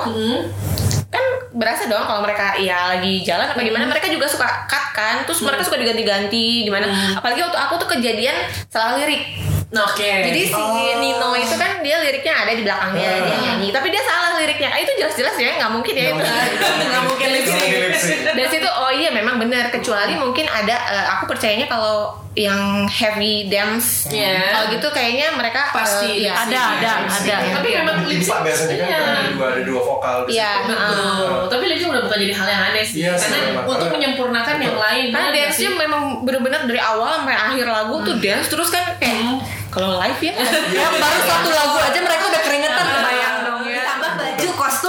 Kan 1.10 1.26
berasa 1.52 1.90
dong 1.90 2.06
kalau 2.06 2.22
mereka 2.22 2.56
ya 2.62 2.94
lagi 2.94 3.26
jalan 3.26 3.50
apa 3.50 3.60
gimana 3.60 3.90
mereka 3.90 4.08
juga 4.12 4.30
suka 4.30 4.70
cut 4.70 4.86
kan 4.94 5.26
terus 5.26 5.42
mereka 5.42 5.66
suka 5.66 5.82
diganti-ganti 5.82 6.64
gimana. 6.70 6.88
Apalagi 7.18 7.42
waktu 7.42 7.58
aku 7.58 7.74
tuh 7.82 7.90
kejadian 7.98 8.36
salah 8.70 9.02
lirik. 9.02 9.24
Oke. 9.68 10.12
Jadi 10.32 10.42
si 10.48 10.64
Nino 11.04 11.36
itu 11.36 11.56
kan 11.60 11.84
dia 11.84 12.00
liriknya 12.00 12.34
ada 12.48 12.52
di 12.56 12.64
belakangnya 12.64 13.10
dia 13.28 13.38
nyanyi. 13.44 13.70
Tapi 13.76 13.88
dia 13.92 14.00
salah 14.00 14.27
liriknya 14.38 14.70
Ah, 14.70 14.80
itu 14.80 14.92
jelas-jelas 14.96 15.36
ya 15.36 15.50
nggak 15.56 15.72
mungkin 15.72 15.94
ya 15.94 16.06
itu 16.10 16.24
nggak 16.90 17.04
mungkin 17.04 17.28
lip 17.30 17.44
sync. 17.44 17.58
Nggak 17.58 17.68
mungkin 17.68 17.82
lip 17.84 17.98
sync. 17.98 18.20
dan 18.30 18.46
situ 18.48 18.70
oh 18.70 18.92
iya 18.92 19.10
memang 19.10 19.36
benar 19.38 19.68
kecuali 19.68 20.14
mungkin 20.14 20.46
ada 20.46 20.76
eh, 20.88 21.06
aku 21.12 21.28
percayanya 21.28 21.66
kalau 21.66 22.14
yang 22.34 22.86
heavy 22.86 23.48
dance 23.48 24.06
Iya. 24.08 24.54
kalau 24.54 24.66
gitu 24.70 24.88
kayaknya 24.90 25.34
mereka 25.34 25.74
Pasti 25.74 26.06
eh, 26.16 26.24
iya. 26.24 26.38
ada, 26.38 26.62
ada, 26.78 26.92
ada. 27.10 27.36
tapi 27.58 27.68
memang 27.76 27.96
lip 28.04 28.20
Diva 28.20 28.30
sync 28.30 28.42
biasanya 28.44 28.76
kan 28.76 28.88
iya. 28.88 29.02
ada 29.02 29.32
dua 29.32 29.46
ada 29.50 29.62
dua 29.64 29.82
vokal. 29.82 30.18
di 30.24 30.30
Iya, 30.32 30.50
situ. 30.56 30.70
Betul. 30.70 31.30
Tapi 31.50 31.64
lip 31.66 31.78
sync 31.78 31.90
udah 31.90 32.04
bukan 32.04 32.18
jadi 32.20 32.34
hal 32.36 32.48
yang 32.48 32.64
aneh 32.68 32.84
sih. 32.84 32.96
Iya 33.00 33.12
Karena 33.18 33.38
untuk 33.64 33.90
menyempurnakan 33.90 34.56
yang 34.60 34.78
lain. 34.78 35.06
karena 35.10 35.30
dance-nya 35.32 35.52
sih? 35.68 35.76
memang 35.76 36.02
bener-bener 36.22 36.62
dari 36.64 36.78
awal 36.80 37.10
sampai 37.18 37.34
akhir 37.34 37.66
lagu 37.66 37.96
tuh 38.02 38.16
dance 38.18 38.48
terus 38.48 38.70
kan 38.70 38.86
kayak 38.96 39.42
kalau 39.68 39.98
live 39.98 40.22
ya 40.24 40.34
Ya 40.70 40.88
baru 40.92 41.20
satu 41.24 41.50
lagu 41.50 41.78
aja 41.80 42.00
mereka 42.00 42.24
udah 42.24 42.42
keringetan 42.44 42.86
kebayang 42.88 43.27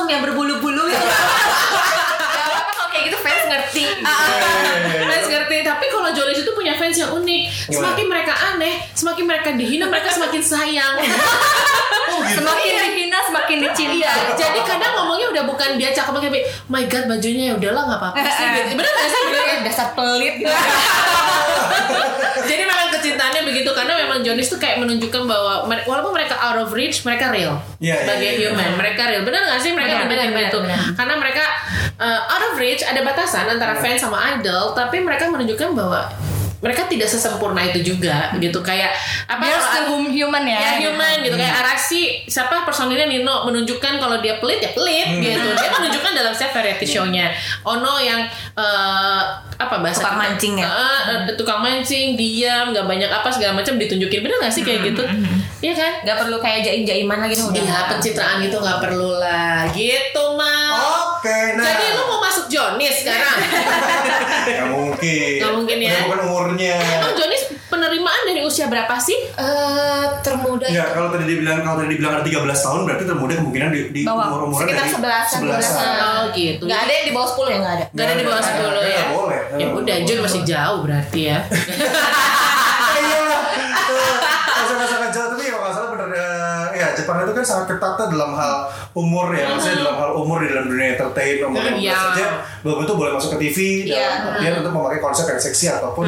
yang 0.08 0.20
berbulu-bulu 0.24 0.84
itu. 0.88 1.06
Gak 1.08 2.44
apa-apa 2.48 2.72
kalau 2.72 2.88
kayak 2.92 3.04
gitu 3.12 3.18
fans 3.20 3.44
ngerti 3.48 3.84
Iya, 3.84 4.14
iya, 4.34 4.72
iya. 4.88 5.06
Fans 5.06 5.26
ngerti, 5.28 5.56
tapi 5.62 5.86
kalau 5.92 6.10
Jonas 6.10 6.38
itu 6.40 6.50
punya 6.56 6.72
fans 6.80 6.96
yang 6.96 7.12
unik. 7.12 7.42
Semakin 7.68 8.06
mereka 8.08 8.34
aneh, 8.54 8.74
semakin 8.96 9.24
mereka 9.28 9.48
dihina, 9.54 9.84
mereka 9.86 10.08
semakin 10.12 10.42
sayang. 10.42 10.94
Oh 12.08 12.24
gitu. 12.24 12.40
Semakin 12.40 12.72
dihina 12.88 13.18
semakin 13.28 13.56
dicinta. 13.68 13.94
Iya, 13.94 14.12
jadi 14.34 14.60
kadang 14.64 14.92
ngomongnya 14.96 15.28
udah 15.28 15.44
bukan 15.44 15.70
dia 15.76 15.92
cakep 15.92 16.12
tapi 16.18 16.40
my 16.72 16.84
god 16.88 17.04
bajunya 17.04 17.52
ya 17.52 17.54
udahlah 17.60 17.82
nggak 17.84 18.00
apa-apa 18.00 18.24
sih. 18.32 18.46
Gitu. 18.48 18.70
Bener 18.80 18.92
gak 18.96 19.08
sih? 19.12 19.22
Bener 19.28 19.44
kan? 19.44 19.58
dasar 19.68 19.88
pelit 19.92 20.34
gitu 20.40 20.48
Jadi 22.48 22.62
memang 22.64 22.88
kecintaannya 22.96 23.42
begitu 23.44 23.70
Jonas 24.28 24.46
tuh 24.46 24.60
kayak 24.60 24.76
menunjukkan 24.78 25.22
bahwa 25.24 25.52
walaupun 25.64 26.12
mereka 26.12 26.36
out 26.36 26.58
of 26.58 26.68
reach, 26.70 27.00
mereka 27.02 27.32
real. 27.32 27.56
Iya, 27.78 27.88
iya, 27.88 27.94
sebagai 27.98 28.30
iya, 28.34 28.48
human. 28.48 28.70
Mereka 28.76 29.02
real. 29.06 29.22
Benar 29.24 29.40
nggak 29.42 29.60
sih 29.60 29.72
mereka 29.72 30.04
Benar, 30.04 30.28
benar, 30.28 30.46
itu? 30.46 30.58
benar, 30.60 30.78
Karena 30.92 31.14
mereka 31.16 31.44
uh, 31.96 32.20
out 32.28 32.44
of 32.44 32.54
reach 32.56 32.82
ada 32.82 33.00
batasan 33.00 33.48
antara 33.48 33.74
fans 33.74 33.98
sama 33.98 34.20
idol, 34.34 34.76
tapi 34.76 35.00
mereka 35.00 35.26
menunjukkan 35.26 35.72
bahwa 35.72 36.04
mereka 36.58 36.84
tidak 36.84 37.06
sesempurna 37.06 37.62
itu 37.62 37.86
juga 37.86 38.34
gitu. 38.34 38.58
Kayak 38.60 38.90
apa 39.24 39.40
Dia 39.40 39.54
kalau- 39.54 39.62
still 39.64 39.86
hum- 39.88 40.10
human 40.10 40.42
ya. 40.42 40.58
ya 40.58 40.72
human 40.84 41.22
gitu. 41.22 41.38
Kayak 41.38 41.54
Arashi 41.62 42.02
siapa 42.26 42.66
personilnya 42.66 43.06
Nino 43.06 43.46
menunjukkan 43.46 43.96
kalau 43.96 44.18
dia 44.18 44.36
pelit 44.36 44.58
ya 44.58 44.74
pelit 44.74 45.06
gitu. 45.18 45.48
Dia 45.54 45.70
menunjukkan 45.70 46.12
dalam 46.12 46.34
setiap 46.34 46.58
variety 46.58 46.82
show-nya. 46.84 47.30
Ono 47.62 48.02
yang 48.02 48.26
eh, 48.58 49.22
apa 49.58 49.82
bahasa 49.82 49.98
Tukang 50.06 50.18
mancing 50.22 50.54
ya? 50.54 50.70
Eh, 50.70 51.02
eh, 51.26 51.34
tukang 51.34 51.60
mancing 51.60 52.14
diam 52.14 52.70
nggak 52.70 52.86
banyak 52.86 53.10
apa 53.10 53.26
segala 53.26 53.58
macam 53.58 53.74
ditunjukin 53.74 54.22
bener 54.22 54.38
nggak 54.38 54.54
sih 54.54 54.62
kayak 54.62 54.94
gitu 54.94 55.02
iya 55.58 55.74
kan 55.74 55.92
Gak 56.06 56.16
perlu 56.22 56.38
kayak 56.38 56.62
jaim-jaiman 56.62 57.18
lagi 57.18 57.34
udah 57.34 57.58
Iya 57.58 57.78
pencitraan 57.90 58.38
gitu 58.46 58.62
nggak 58.62 58.78
perlu 58.78 59.18
lah 59.18 59.66
gitu 59.74 60.24
mah 60.38 60.70
Oke, 61.18 61.58
nah. 61.58 61.66
jadi 61.66 61.98
lu 61.98 62.02
mau 62.06 62.22
masuk 62.22 62.46
Jonis 62.46 63.02
sekarang 63.02 63.38
Nggak 64.48 64.68
mungkin. 64.72 65.32
Nggak 65.38 65.52
mungkin 65.60 65.78
ya. 65.82 65.98
Bukan 66.08 66.20
umurnya. 66.24 66.76
emang 66.80 67.12
penerimaan 67.88 68.22
dari 68.28 68.44
usia 68.44 68.68
berapa 68.68 68.94
sih? 69.00 69.16
Eh, 69.32 70.04
termuda. 70.20 70.68
Enggak, 70.68 70.88
kalau 70.92 71.08
tadi 71.08 71.24
dibilang 71.24 71.64
kalau 71.64 71.80
tadi 71.80 71.88
dibilang 71.90 72.12
ada 72.14 72.24
13 72.24 72.44
tahun 72.60 72.80
berarti 72.84 73.04
termuda 73.08 73.32
kemungkinan 73.34 73.68
di, 73.72 73.80
di 73.90 74.00
Bawah. 74.04 74.26
umur-umuran 74.28 74.60
sekitar 74.68 74.84
dari 74.84 74.92
11 74.92 75.40
11-an. 75.40 75.96
oh 75.96 76.22
gitu. 76.30 76.62
Gak 76.68 76.80
ada 76.84 76.92
yang 76.92 77.06
di 77.08 77.14
bawah 77.16 77.28
10 77.32 77.48
ya? 77.48 77.56
Gak 77.58 77.72
ada. 77.72 77.84
Gak 77.88 78.04
ada 78.04 78.14
di 78.14 78.24
bawah 78.28 78.42
10 78.44 78.60
ya. 78.84 79.04
Ya 79.56 79.66
udah 79.72 79.96
Jun 80.04 80.18
masih 80.20 80.42
jauh 80.44 80.78
berarti 80.84 81.20
ya 81.26 81.38
Iya. 82.98 83.20
Masa-masa 84.58 84.96
kecil 85.02 85.24
tapi 85.30 85.44
kalau 85.46 85.62
nggak 85.62 85.72
salah 85.72 85.88
bener 85.90 86.08
eh, 86.12 86.66
ya 86.76 86.86
Jepang 87.08 87.24
itu 87.24 87.32
kan 87.32 87.46
sangat 87.46 87.66
ketat 87.72 88.12
dalam 88.12 88.36
hal 88.36 88.54
umur 88.92 89.32
ya, 89.32 89.48
maksudnya 89.48 89.80
dalam 89.80 89.96
hal 89.96 90.10
umur 90.14 90.44
di 90.44 90.52
dalam 90.52 90.68
dunia 90.68 90.92
entertain 90.92 91.40
umur 91.40 91.56
Hmm, 91.58 91.72
umur 91.72 91.80
iya. 91.80 91.96
saja 91.96 92.26
belum 92.60 92.76
tentu 92.84 92.92
boleh 92.94 93.10
masuk 93.10 93.30
ke 93.32 93.38
TV 93.40 93.58
Iya. 93.86 93.96
dalam 93.96 94.28
artian 94.28 94.52
untuk 94.60 94.72
memakai 94.76 95.00
konsep 95.00 95.24
yang 95.24 95.40
seksi 95.40 95.66
ataupun 95.72 96.04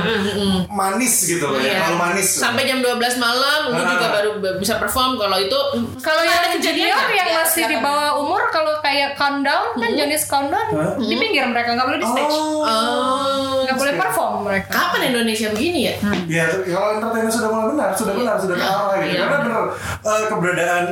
manis 0.69 1.15
gitu 1.23 1.41
loh 1.43 1.57
ya, 1.57 1.73
Iya. 1.73 1.81
kalau 1.81 1.97
manis. 1.99 2.29
Sampai 2.31 2.63
jam 2.65 2.79
12 2.79 3.01
malam 3.17 3.61
lu 3.67 3.79
Ah. 3.79 3.89
juga 3.89 4.07
baru 4.13 4.31
bisa 4.59 4.77
perform 4.77 5.17
kalau 5.17 5.39
itu 5.39 5.57
Kalau 5.99 6.21
yang 6.21 6.37
ada 6.37 6.49
kejadian 6.53 6.93
junior 6.93 7.09
yang 7.11 7.29
Ya, 7.31 7.37
masih 7.41 7.65
di 7.65 7.79
bawah 7.79 8.11
umur 8.19 8.43
kalau 8.51 8.77
kayak 8.81 9.15
countdown 9.15 9.73
kan 9.73 9.91
Jonis 9.95 10.27
countdown 10.27 10.69
Hah? 10.69 10.93
di 10.99 11.15
pinggir 11.15 11.47
mereka 11.47 11.73
nggak 11.73 11.87
boleh 11.87 11.99
di 11.99 12.09
stage. 12.09 12.29
Oh. 12.29 12.61
Oh, 12.61 13.63
Nggak 13.63 13.77
boleh 13.79 13.95
perform 13.97 14.35
mereka. 14.43 14.69
kapan 14.69 15.01
Indonesia 15.09 15.49
begini 15.49 15.81
ya? 15.87 15.95
Ya, 16.29 16.45
kalau 16.67 16.99
entertainment 16.99 17.31
sudah 17.31 17.49
mulai 17.49 17.67
benar, 17.71 17.89
sudah 17.95 18.13
benar, 18.13 18.35
sudah 18.37 18.53
ke 18.53 18.67
arah 18.67 18.95
gitu. 18.99 19.09
Iya. 19.09 19.21
Karena 19.23 19.39
benar 19.41 19.63
eh, 20.03 20.25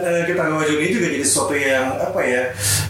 eh, 0.00 0.22
kita 0.24 0.42
Gawa 0.44 0.62
Juni 0.62 0.86
juga 0.88 1.06
jadi 1.08 1.20
sesuatu 1.20 1.52
yang 1.52 1.94
apa 1.94 2.20
ya? 2.20 2.42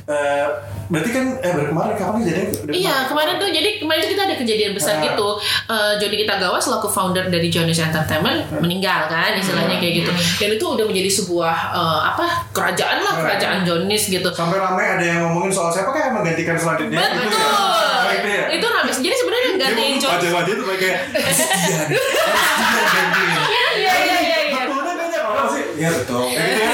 eh, 0.05 0.47
berarti 0.87 1.11
kan 1.11 1.25
eh 1.39 1.53
baru 1.53 1.69
kemarin 1.69 1.95
kapan 1.95 2.21
jadi? 2.23 2.43
Iya 2.67 2.97
kemarin 3.07 3.37
tuh 3.37 3.49
jadi 3.51 3.77
kemarin 3.77 4.01
tuh 4.01 4.11
kita 4.11 4.23
ada 4.25 4.37
kejadian 4.37 4.73
besar 4.73 4.97
Ah. 4.97 5.05
gitu 5.05 5.29
uh, 5.67 5.93
Joni 5.95 6.17
Kitagawa 6.19 6.57
selaku 6.57 6.89
founder 6.89 7.27
dari 7.27 7.47
Johnny's 7.47 7.77
Entertainment 7.79 8.41
meninggal 8.57 9.05
kan 9.07 9.37
istilahnya 9.37 9.77
kayak 9.77 10.01
gitu 10.01 10.13
dan 10.39 10.49
itu 10.51 10.65
udah 10.67 10.85
menjadi 10.85 11.11
sebuah 11.15 11.55
uh, 11.71 12.01
apa 12.09 12.25
kerajaan 12.51 12.99
lah 12.99 13.13
Ah. 13.13 13.21
kerajaan 13.23 13.59
Johnny's 13.63 14.05
gitu 14.07 14.29
Sampai 14.31 14.57
ramai 14.57 14.89
ada 14.91 15.05
yang 15.05 15.19
ngomongin 15.23 15.53
soal 15.53 15.69
siapa 15.69 15.93
yang 15.93 16.17
menggantikan 16.17 16.57
selanjutnya. 16.57 16.97
betul 16.97 17.21
Itu 17.23 17.37
ya? 17.37 17.45
Oh, 17.45 18.11
itu 18.11 18.29
ya? 18.31 18.45
itu 18.51 18.67
ramai 18.67 18.93
jadi 18.95 19.13
sebenarnya 19.15 19.45
yang 19.45 19.59
gantiin 19.61 19.97
Johnny 19.99 20.15
Wajah-wajah 20.17 20.53
itu 20.55 20.65
kayak 20.65 20.99
Sekian 21.29 21.81
Sekian 21.85 22.89
gantiin 22.97 23.29
iya 23.45 23.67
iya 23.77 23.93
iya 24.01 24.19
iya 24.47 24.61
Udah 24.67 24.95
banyak 24.97 25.21
orang 25.23 25.47
sih 25.53 25.63
Iya 25.77 25.89
betul 25.95 26.23
Kayak 26.33 26.49
gitu 26.49 26.61
ya. 26.65 26.73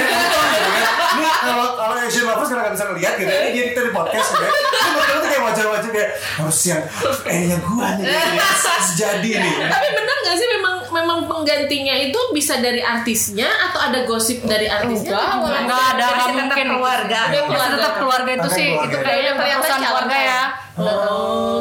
Ini 1.15 1.27
kalau 1.41 1.67
kalau 1.75 1.94
Asian 2.07 2.25
Lovers 2.29 2.49
karena 2.53 2.63
nggak 2.69 2.75
bisa 2.77 2.85
ngeliat 2.93 3.15
gitu 3.17 3.31
Ini 3.33 3.49
dia 3.53 3.65
kita 3.73 3.81
di 3.89 3.93
podcast 3.93 4.29
gitu 4.33 4.45
ya 4.45 4.53
tuh 5.15 5.29
kayak 5.29 5.43
wajah-wajah 5.49 5.91
kayak 5.91 6.11
Harus 6.21 6.59
yang 6.69 6.83
Eh 7.25 7.41
yang 7.49 7.61
gua 7.65 7.97
nih 7.97 8.05
kayak 8.05 8.53
Sejadi 8.95 9.31
nih. 9.43 9.55
Tapi 9.67 9.87
nggak 10.25 10.35
sih 10.35 10.49
memang 10.51 10.75
memang 10.91 11.19
penggantinya 11.25 11.95
itu 11.95 12.17
bisa 12.31 12.57
dari 12.59 12.81
artisnya 12.81 13.45
atau 13.69 13.81
ada 13.83 14.03
gosip 14.03 14.41
dari 14.43 14.65
artisnya 14.67 15.13
Enggak, 15.13 15.29
atau 15.29 15.39
gimana? 15.45 15.61
Nggak 15.63 15.83
ada, 15.85 15.93
nggak 16.01 16.09
tetap 16.17 16.33
mungkin. 16.35 16.67
keluarga. 16.71 17.21
Keluarga. 17.29 17.67
tetap 17.71 17.93
keluarga 17.95 18.31
itu 18.33 18.49
sih, 18.51 18.69
keluarga. 18.71 18.89
itu 18.89 18.97
kayaknya 18.99 19.33
perusahaan 19.35 19.83
keluarga 19.85 20.17
ya. 20.19 20.43
Oh, 20.75 20.91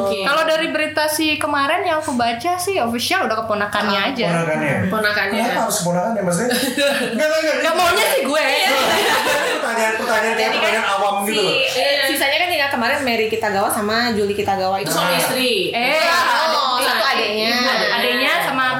oke. 0.02 0.18
Kalau 0.20 0.42
dari 0.42 0.66
berita 0.68 1.06
si 1.06 1.36
kemarin 1.36 1.80
yang 1.80 2.02
aku 2.02 2.12
baca 2.14 2.52
sih 2.56 2.74
official 2.76 3.24
udah 3.24 3.36
keponakannya 3.38 4.00
aja. 4.10 4.26
Ponakannya 4.26 4.74
ponakannya 4.88 5.38
Kenapa 5.44 5.60
harus 5.62 5.78
ponakan 5.80 6.12
ya 6.12 6.22
maksudnya? 6.24 6.50
Enggak, 6.50 6.90
enggak, 7.06 7.38
enggak 7.38 7.56
Gak 7.62 7.74
maunya 7.76 8.04
sih 8.08 8.20
gue 8.24 8.42
Pertanyaan, 9.54 9.94
pertanyaan 9.96 10.34
kayak 10.34 10.44
kan 10.44 10.56
pertanyaan 10.56 10.86
awam 10.90 11.14
si, 11.22 11.30
gitu 11.30 11.40
loh 11.40 11.54
eh, 11.54 11.94
sisanya 12.06 12.36
kan 12.36 12.48
tinggal 12.48 12.70
kemarin 12.70 12.98
Mary 13.00 13.26
Kitagawa 13.28 13.68
sama 13.70 13.96
Julie 14.12 14.34
Kitagawa 14.34 14.76
itu 14.78 14.86
itu 14.86 14.90
suami 14.92 15.14
Ah. 15.14 15.20
istri 15.20 15.52
Eh, 15.70 15.94
Oh, 15.94 16.74
Iya. 16.74 16.90
satu 16.90 17.04
adiknya. 17.06 17.48
Iya. 17.54 17.86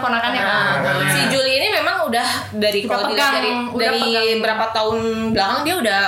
Ponakannya. 0.04 0.42
Ah. 0.42 0.76
Si 1.08 1.22
Julie 1.28 1.56
ini 1.58 1.68
memang 1.70 2.04
udah 2.04 2.28
dari 2.52 2.80
Udah 2.80 2.90
kalau 2.90 3.04
pegang, 3.08 3.32
dari 3.34 3.50
udah 3.70 3.80
dari 3.80 4.00
pegang. 4.04 4.40
berapa 4.40 4.64
tahun 4.70 4.96
belakang 5.32 5.60
dia 5.62 5.74
udah 5.76 6.00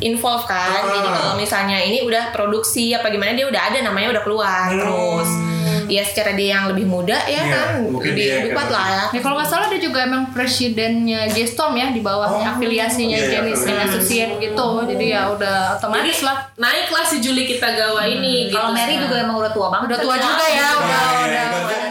involve 0.00 0.44
kan. 0.44 0.68
Ah. 0.76 0.92
Jadi 0.92 1.08
kalau 1.08 1.32
misalnya 1.34 1.78
ini 1.80 1.98
udah 2.00 2.30
produksi 2.30 2.92
apa 2.92 3.08
gimana 3.08 3.32
dia 3.32 3.44
udah 3.44 3.62
ada 3.64 3.78
namanya 3.80 4.12
udah 4.12 4.22
keluar 4.22 4.68
Hmm. 4.68 4.78
terus. 4.78 5.30
Ya 5.88 6.04
secara 6.04 6.32
dia 6.32 6.52
yang 6.52 6.68
lebih 6.68 6.84
muda 6.84 7.16
ya 7.24 7.40
Iya, 7.40 7.42
kan 7.48 7.68
lebih 7.88 8.24
kan. 8.28 8.52
kuat 8.52 8.68
lah 8.68 8.86
ya. 8.86 9.04
Ya 9.10 9.20
kalau 9.20 9.34
nggak 9.34 9.48
salah 9.48 9.66
dia 9.66 9.80
juga 9.80 10.04
emang 10.04 10.28
presidennya 10.28 11.24
Gestom 11.26 11.72
ya 11.72 11.88
di 11.88 12.00
bawahnya 12.00 12.44
Oh, 12.46 12.54
afiliasinya 12.54 13.16
iya, 13.16 13.24
iya, 13.24 13.32
Janis 13.40 13.60
iya. 13.64 13.84
Associate 13.86 14.32
gitu. 14.38 14.68
Jadi 14.84 15.06
ya 15.08 15.22
udah 15.28 15.80
otomatis 15.80 16.20
lah. 16.20 16.44
naiklah 16.54 17.02
si 17.02 17.16
Julie 17.18 17.46
Kitagawa 17.46 18.04
ini 18.04 18.52
Kalau 18.52 18.68
gitu. 18.68 18.76
Mary 18.76 18.94
juga 18.98 19.16
emang 19.18 19.36
udah 19.38 19.48
tua 19.50 19.66
banget. 19.70 19.86
Udah 19.88 19.98
tua 19.98 20.14
juga 20.18 20.44
ya, 20.46 20.60
Nah, 20.60 20.76
udah 20.76 21.00
iya, 21.00 21.16
udah. 21.16 21.46
ibaratnya 21.48 21.56
udah- 21.64 21.87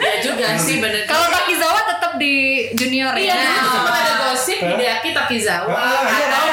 ya 0.00 0.16
juga 0.22 0.48
sih 0.56 0.80
bener 0.80 1.04
kalau 1.04 1.28
Takizawa 1.28 1.80
tetap 1.86 2.12
di 2.16 2.34
junior 2.72 3.12
ya, 3.14 3.36
Iya, 3.36 3.60
ada 3.86 4.12
gosip 4.24 4.58
Hideaki 4.58 5.10
Takizawa 5.12 5.76
atau 6.06 6.44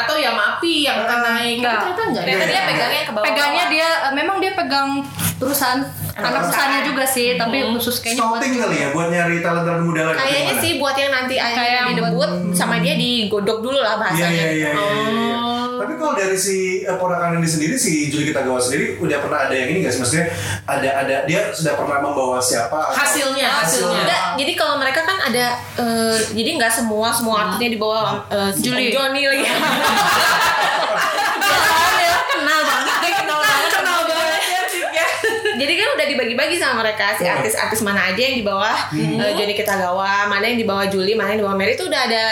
atau 0.00 0.14
ya 0.16 0.32
maaf 0.32 0.49
Yamapi 0.60 0.84
yang 0.84 0.98
akan 1.00 1.18
naik 1.24 1.56
Enggak. 1.56 1.80
ternyata 1.80 2.02
enggak 2.04 2.22
Ternyata 2.22 2.44
dia 2.44 2.52
Iya. 2.52 2.68
pegangnya 2.68 3.00
ke 3.00 3.12
bawah. 3.12 3.24
Pegangnya 3.24 3.64
dia 3.66 3.88
eh, 3.88 4.12
memang 4.12 4.36
dia 4.38 4.52
pegang 4.54 4.88
perusahaan 5.40 5.80
anak 6.12 6.40
perusahaannya 6.44 6.80
juga 6.84 7.04
sih, 7.06 7.28
tapi 7.34 7.64
khusus 7.72 7.96
kayaknya 7.98 8.20
buat 8.22 8.36
Scouting 8.36 8.54
kali 8.60 8.76
ya 8.76 8.88
buat 8.92 9.08
nyari 9.08 9.36
talent-talent 9.40 9.84
muda 9.86 10.02
lagi. 10.04 10.18
Kayaknya 10.20 10.54
sih 10.60 10.72
buat 10.76 10.92
yang 10.94 11.10
nanti 11.10 11.34
yang 11.36 11.86
didebut 11.88 12.30
sama 12.52 12.76
dia 12.78 12.92
digodok 12.94 13.58
dulu 13.60 13.78
lah 13.78 13.96
Iya 13.96 14.02
bahasanya. 14.02 14.28
iya 14.28 14.48
iya. 14.52 14.70
iya, 14.70 14.70
iya. 14.76 15.36
Oh. 15.38 15.80
Tapi 15.80 15.96
kalau 15.96 16.12
dari 16.12 16.36
si 16.36 16.84
eh, 16.84 16.92
ponakan 16.92 17.40
ini 17.40 17.48
sendiri 17.48 17.72
si 17.74 18.12
Juli 18.12 18.28
Kitagawa 18.28 18.60
sendiri 18.60 19.00
udah 19.00 19.16
pernah 19.16 19.48
ada 19.48 19.54
yang 19.54 19.68
ini 19.70 19.80
nggak 19.80 19.92
sih 19.96 20.00
maksudnya 20.04 20.26
ada 20.66 20.88
ada 21.00 21.16
dia 21.24 21.40
sudah 21.50 21.72
pernah 21.72 21.98
membawa 21.98 22.36
siapa? 22.36 22.68
atau- 22.68 23.00
hasilnya 23.00 23.48
hasilnya 23.64 23.96
Enggak, 23.98 24.22
jadi 24.36 24.52
kalau 24.54 24.76
mereka 24.76 25.00
kan 25.02 25.16
ada 25.22 25.56
eh, 25.78 26.16
jadi 26.30 26.50
nggak 26.54 26.68
semua 26.70 27.08
semua 27.08 27.48
artisnya 27.48 27.70
di 27.70 27.78
bawah 27.78 28.28
eh, 28.28 28.50
si 28.52 28.60
Julie. 28.60 28.92
Johnny 28.92 29.24
lagi. 29.24 29.48
Jadi 35.60 35.72
kan 35.76 35.88
udah 35.92 36.06
dibagi-bagi 36.08 36.56
sama 36.56 36.80
mereka 36.80 37.12
si 37.20 37.28
artis-artis 37.28 37.84
mana 37.84 38.08
aja 38.08 38.16
yang 38.16 38.40
di 38.40 38.44
bawah 38.44 38.76
eh, 38.96 39.32
Johnny 39.36 39.52
Kitagawa, 39.52 40.24
mana 40.24 40.48
yang 40.48 40.56
di 40.56 40.64
bawah 40.64 40.88
Julie, 40.88 41.12
mana 41.12 41.36
yang 41.36 41.44
di 41.44 41.46
bawah 41.46 41.58
Mary 41.60 41.76
itu 41.76 41.84
udah 41.84 42.00
ada 42.08 42.24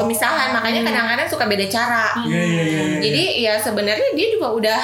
pemisahan. 0.00 0.56
Makanya 0.56 0.80
kadang-kadang 0.88 1.28
suka 1.28 1.44
beda 1.44 1.68
cara. 1.68 2.16
Iya 2.24 2.40
iya 2.40 2.62
iya. 2.64 2.82
iya. 2.88 3.00
Jadi 3.04 3.22
ya 3.44 3.54
sebenarnya 3.60 4.08
dia 4.16 4.28
juga 4.32 4.48
udah 4.56 4.80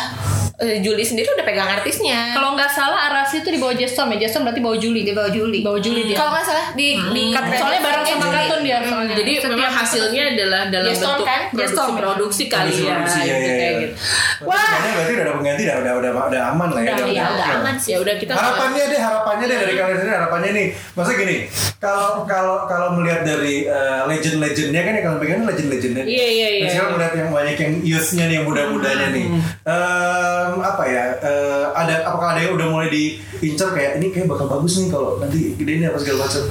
eh, 0.58 0.82
Julie 0.82 1.06
sendiri 1.06 1.30
udah 1.32 1.46
pegang 1.46 1.70
artisnya. 1.70 2.34
Kalau 2.34 2.54
nggak 2.54 2.70
salah 2.70 3.10
Arasi 3.10 3.40
itu 3.40 3.48
di 3.54 3.58
bawah 3.62 3.74
Jason 3.74 4.10
ya. 4.14 4.26
Jason 4.26 4.42
berarti 4.42 4.60
bawah 4.60 4.78
Juli. 4.78 5.06
Di 5.06 5.14
bawah 5.14 5.30
Juli. 5.30 5.58
Bawah 5.62 5.80
Juli 5.80 6.00
dia. 6.10 6.16
Kalau 6.18 6.30
nggak 6.34 6.46
salah 6.46 6.66
di 6.74 6.88
di 7.14 7.24
Soalnya 7.32 7.80
bareng 7.80 8.04
sama 8.04 8.26
kartun 8.28 8.60
dia 8.62 8.78
soalnya. 8.84 9.14
jadi 9.18 9.32
memang 9.48 9.72
hasilnya 9.72 10.22
adalah 10.34 10.62
dalam 10.68 10.92
Geston 10.92 11.08
bentuk 11.14 11.26
kan? 11.26 11.40
produksi 11.48 11.64
Geston. 11.74 11.90
produksi 11.98 12.44
kali 12.48 12.72
ya 12.74 12.94
Produksi, 12.98 13.18
iya, 13.18 13.24
gitu 13.24 13.48
iya, 13.48 13.54
kayak 13.58 13.72
iya. 13.72 13.80
gitu 13.82 13.94
Wah, 14.38 14.70
berarti 14.78 15.12
udah 15.14 15.24
ada 15.24 15.32
pengganti, 15.34 15.62
udah 15.66 15.76
udah 15.78 15.92
udah, 15.98 16.10
udah 16.30 16.42
aman 16.54 16.68
lah 16.70 16.80
ya. 16.82 16.92
Udah, 16.94 17.08
ya, 17.10 17.24
udah 17.34 17.48
aman 17.58 17.74
sih. 17.78 17.90
ya 17.94 17.96
udah 18.02 18.14
kita 18.18 18.32
harapannya 18.34 18.82
deh 18.86 19.00
harapannya 19.00 19.44
deh 19.46 19.58
dari 19.58 19.74
kalian 19.74 19.96
sendiri 19.98 20.14
harapannya 20.14 20.50
nih 20.54 20.66
masa 20.94 21.10
gini 21.14 21.36
kalau 21.78 22.08
kalau 22.26 22.56
kalau 22.66 22.88
melihat 22.98 23.20
dari 23.22 23.66
eh, 23.66 24.00
legend-legendnya 24.06 24.80
kan 24.82 24.92
yang 24.94 25.04
kalian 25.06 25.20
pegang 25.22 25.42
legend-legendnya 25.46 26.04
Iya, 26.08 26.26
iya, 26.30 26.48
iya. 26.58 26.68
Sekarang 26.70 26.92
melihat 26.98 27.14
yang 27.16 27.30
banyak 27.30 27.56
yang 27.58 27.72
youthnya 27.82 28.24
nih 28.26 28.34
yang 28.40 28.46
muda-mudanya 28.46 29.06
nih 29.12 29.26
Em, 30.48 30.64
apa 30.64 30.84
ya 30.88 31.04
eh, 31.20 31.64
ada 31.76 32.08
apakah 32.08 32.32
ada 32.32 32.40
yang 32.40 32.56
udah 32.56 32.66
mulai 32.72 32.88
diincar 32.88 33.76
kayak 33.76 34.00
ini 34.00 34.08
kayak 34.08 34.32
bakal 34.32 34.48
bagus 34.48 34.80
nih 34.80 34.88
kalau 34.88 35.20
nanti 35.20 35.52
gede 35.60 35.72
ini 35.76 35.84
apa 35.84 36.00
segala 36.00 36.24
macam 36.24 36.42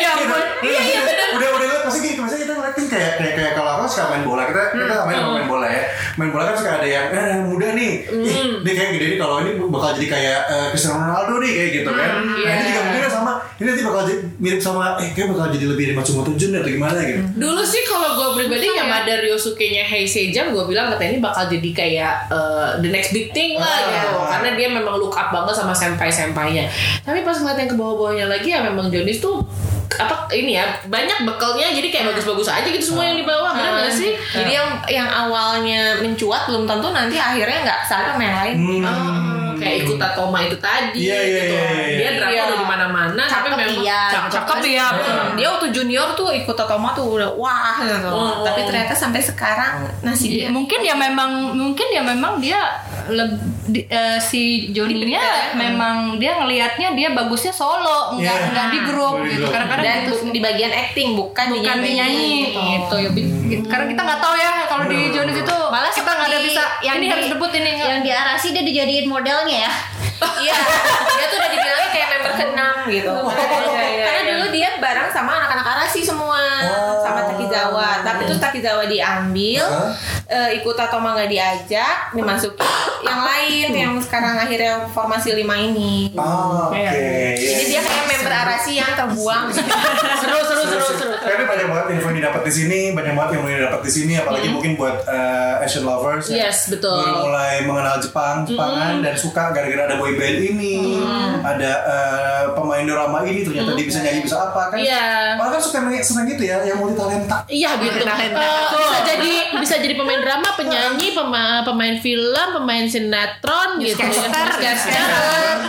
ya 0.00 0.10
ampun. 0.16 0.42
Iya 0.64 0.80
iya 0.80 1.00
Udah 1.36 1.48
udah 1.59 1.59
pasti 1.82 1.98
gini 2.00 2.16
pasti 2.16 2.36
kita 2.40 2.52
ngeliatin 2.52 2.86
kayak 2.86 3.10
kayak 3.16 3.34
kayak 3.34 3.52
kalau 3.54 3.70
aku 3.76 3.84
suka 3.86 4.04
main 4.08 4.22
bola 4.22 4.42
kita 4.44 4.62
kita 4.72 4.96
main 5.04 5.20
main 5.24 5.46
bola 5.46 5.66
ya. 5.66 5.82
Main 6.14 6.30
bola 6.30 6.42
kan 6.46 6.54
suka 6.54 6.70
ada 6.76 6.86
yang 6.86 7.06
eh 7.08 7.38
muda 7.40 7.68
nih. 7.72 7.92
Ih, 8.06 8.36
dia 8.60 8.72
kayak 8.72 8.90
gede 8.94 9.06
nih 9.10 9.18
kalau 9.18 9.34
ini 9.40 9.50
bakal 9.62 9.90
jadi 9.94 10.08
kayak 10.08 10.40
eh, 10.46 10.66
Cristiano 10.68 10.96
Ronaldo 11.00 11.34
nih 11.38 11.50
kayak 11.50 11.70
gitu 11.76 11.90
kan. 11.90 12.10
Nah 12.20 12.50
ini 12.50 12.62
juga 12.66 12.80
mungkin 12.82 13.02
sama 13.06 13.32
ini 13.56 13.66
nanti 13.66 13.82
bakal 13.82 14.00
jadi 14.02 14.16
mirip 14.36 14.60
sama 14.60 14.82
eh 14.98 15.08
kayak 15.10 15.28
bakal 15.30 15.46
jadi 15.50 15.66
lebih 15.66 15.84
dari 15.86 15.96
Matsumoto 15.96 16.32
Jun 16.34 16.50
atau 16.54 16.68
gimana 16.68 16.98
gitu. 17.00 17.20
Dulu 17.36 17.62
sih 17.62 17.82
kalau 17.84 18.08
gue 18.12 18.28
pribadi 18.36 18.66
yang 18.68 18.88
ada 18.88 19.14
Ryosuke-nya 19.18 19.84
Hei 19.84 20.04
Seijan 20.04 20.50
gue 20.50 20.64
bilang 20.64 20.88
katanya 20.88 21.10
ini 21.14 21.20
bakal 21.20 21.44
jadi 21.46 21.70
kayak 21.70 22.14
uh, 22.28 22.78
the 22.78 22.88
next 22.88 23.10
big 23.10 23.30
thing 23.30 23.54
lah 23.54 23.68
Ah. 23.70 23.86
gitu. 23.86 24.08
Karena 24.26 24.48
dia 24.54 24.68
memang 24.68 24.96
look 24.96 25.12
up 25.12 25.30
banget 25.30 25.54
sama 25.54 25.72
senpai-sempainya. 25.72 26.66
Tapi 27.00 27.20
pas 27.20 27.34
ngeliat 27.34 27.58
yang 27.58 27.70
ke 27.70 27.76
bawah-bawahnya 27.76 28.26
lagi 28.26 28.48
ya 28.48 28.60
memang 28.62 28.88
Jonis 28.88 29.18
tuh 29.18 29.44
apa 29.90 30.30
ini 30.30 30.54
ya 30.54 30.70
banyak 30.86 31.26
bekalnya 31.26 31.74
jadi 31.74 31.88
kayak 31.90 32.04
bagus-bagus 32.14 32.46
aja 32.46 32.64
gitu 32.64 32.94
semua 32.94 33.10
yang 33.10 33.18
di 33.18 33.26
bawah 33.26 33.50
benar 33.50 33.82
nggak 33.82 33.90
sih 33.90 34.14
Jadi 34.30 34.50
yang 34.54 34.68
yang 34.86 35.08
awalnya 35.10 35.98
mencuat 35.98 36.46
belum 36.46 36.62
tentu 36.64 36.94
nanti 36.94 37.18
akhirnya 37.18 37.66
nggak 37.66 37.80
sama 37.82 38.14
sama 38.14 38.22
yang 38.22 38.36
lain. 38.38 38.56
Oh, 38.86 39.52
kayak 39.58 39.84
ikut 39.84 39.96
Tatoma 39.98 40.38
itu 40.40 40.56
tadi 40.56 41.04
Iya, 41.04 41.18
iya, 41.20 41.40
gitu. 41.42 41.54
iya, 41.54 41.68
iya. 41.68 41.96
Dia 41.98 42.10
drama 42.16 42.30
Iya. 42.32 42.42
udah 42.46 42.56
di 42.56 42.66
mana-mana 42.66 43.22
tapi 43.22 43.46
Cakep 43.46 43.58
memang 43.58 43.82
iya, 43.82 44.00
Cakep 44.08 44.58
iya. 44.64 44.86
Dia 45.34 45.46
waktu 45.50 45.66
junior 45.70 46.08
tuh 46.14 46.28
ikut 46.30 46.54
Totoma 46.54 46.94
tuh 46.94 47.18
udah 47.18 47.30
wah 47.34 47.76
gitu. 47.82 48.08
Oh. 48.08 48.46
Tapi 48.46 48.60
ternyata 48.64 48.94
sampai 48.94 49.20
sekarang 49.20 49.84
nasib 50.00 50.30
dia. 50.30 50.48
mungkin 50.48 50.80
ya 50.80 50.94
memang 50.94 51.52
mungkin 51.52 51.86
ya 51.90 52.00
memang 52.00 52.38
dia 52.38 52.62
leb- 53.10 53.40
di- 53.66 53.84
eh, 53.84 54.16
si 54.16 54.42
Joninya 54.70 55.20
memang 55.52 56.16
dia 56.16 56.34
ngelihatnya 56.34 56.92
dia 56.92 57.08
bagusnya 57.10 57.50
solo 57.50 58.14
nggak 58.14 58.22
Iya. 58.32 58.50
nggak 58.50 58.66
di 58.66 58.78
grup 58.82 59.16
Di 59.18 59.30
gitu. 59.32 59.46
Dan 59.50 59.96
gitu 60.00 60.12
bu- 60.16 60.30
di 60.30 60.40
bagian 60.40 60.72
acting 60.72 61.08
bukan, 61.12 61.46
bukan 61.52 61.76
di 61.76 61.84
dinyanyi 61.84 62.32
gitu. 62.54 62.94
ya 62.96 63.08
Bi- 63.10 63.28
karena 63.62 63.84
kita 63.86 64.00
nggak 64.00 64.20
tahu 64.20 64.34
ya 64.34 64.50
kalau 64.64 64.84
di 64.86 64.98
Jonis 65.10 65.36
itu 65.36 65.56
Malah 65.66 65.90
kita 65.90 66.10
nggak 66.10 66.28
ada 66.28 66.38
bisa 66.40 66.62
yang 66.80 66.96
ini 66.96 67.04
di- 67.04 67.10
harus 67.10 67.26
debut 67.28 67.50
ini 67.52 67.70
Yang 67.76 68.00
di 68.00 68.10
Arasi 68.10 68.46
dia 68.50 68.62
dijadiin 68.62 69.06
modelnya 69.06 69.58
ya. 69.60 69.72
Iya, 70.20 70.52
dia 71.16 71.26
tuh 71.26 71.36
udah 71.36 71.50
dibilangnya 71.50 71.90
kayak 71.90 72.08
member 72.20 72.32
keenam 72.34 72.76
gitu. 72.86 73.14
iya, 73.26 73.82
iya, 73.82 74.04
Karena 74.04 74.20
iya. 74.20 74.30
dulu 74.30 74.46
dia 74.50 74.68
bareng 74.76 75.08
sama 75.08 75.30
anak-anak 75.36 75.66
Arasi 75.70 76.00
semua, 76.02 76.42
Oh. 76.60 77.00
sama 77.00 77.24
Takizawa. 77.26 78.02
Tapi 78.02 78.20
terus 78.24 78.38
Takizawa 78.38 78.84
diambil, 78.84 79.64
Hah? 79.64 79.90
eh, 80.26 80.48
ikut 80.56 80.74
Tatoma 80.74 81.14
nggak 81.14 81.30
diajak, 81.30 81.96
dimasukin 82.12 82.60
yang 83.00 83.20
lain 83.22 83.68
yang 83.72 83.92
sekarang 83.98 84.36
akhirnya 84.36 84.84
formasi 84.88 85.32
lima 85.32 85.56
ini. 85.56 86.12
ah 86.14 86.68
oke 86.68 86.76
iya. 86.76 87.32
Jadi 87.34 87.64
dia 87.68 87.80
kayak 87.80 88.04
member 88.06 88.32
Arasi 88.34 88.72
yang 88.74 88.92
terbuang. 88.92 89.44
seru 90.20 90.38
seru 90.42 90.62
seru 90.66 90.86
seru 90.90 91.14
Karena 91.16 91.44
banyak 91.46 91.66
banget 91.66 91.86
info 91.92 92.06
yang 92.06 92.18
didapat 92.18 92.42
di 92.42 92.52
sini, 92.52 92.80
banyak 92.90 93.14
banget 93.14 93.30
yang 93.32 93.42
mulai 93.42 93.56
didapat 93.58 93.80
di 93.80 93.90
sini, 93.90 94.12
apalagi 94.16 94.48
mungkin 94.48 94.70
buat 94.74 94.96
eh, 95.02 95.64
Asian 95.64 95.84
lovers 95.84 96.26
ya. 96.28 96.48
Yes, 96.48 96.68
betul. 96.68 96.92
Baru 96.94 97.26
mulai 97.26 97.54
mengenal 97.62 97.96
Jepang, 97.98 98.44
Jepangan 98.44 99.00
dan 99.00 99.14
suka 99.14 99.50
gara-gara 99.50 99.86
ada 99.86 99.96
boy 99.96 100.12
band 100.14 100.38
ini, 100.38 101.00
ada 101.42 101.72
eh, 101.80 102.09
pemain 102.52 102.84
drama 102.84 103.18
ini 103.22 103.40
ternyata 103.42 103.72
dia 103.72 103.86
bisa 103.86 104.00
nyanyi 104.00 104.20
bisa 104.20 104.36
apa 104.40 104.70
kan? 104.70 104.76
Iya. 104.76 105.36
Orang 105.36 105.52
kan 105.54 105.62
suka 105.62 105.78
nanya 105.80 106.02
senang 106.02 106.26
gitu 106.26 106.42
ya, 106.44 106.62
yang 106.62 106.78
multi 106.78 106.94
talenta. 106.94 107.38
Iya 107.46 107.70
gitu. 107.78 107.98
Eh, 108.00 108.30
bisa 108.72 108.98
jadi 109.04 109.32
bisa 109.56 109.74
jadi 109.78 109.94
pemain 109.94 110.20
drama, 110.20 110.48
penyanyi, 110.54 111.12
pema- 111.12 111.62
pemain 111.62 111.96
film, 111.98 112.48
pemain 112.54 112.84
sinetron 112.84 113.78
gitu. 113.78 114.00
Newscaster. 114.00 114.96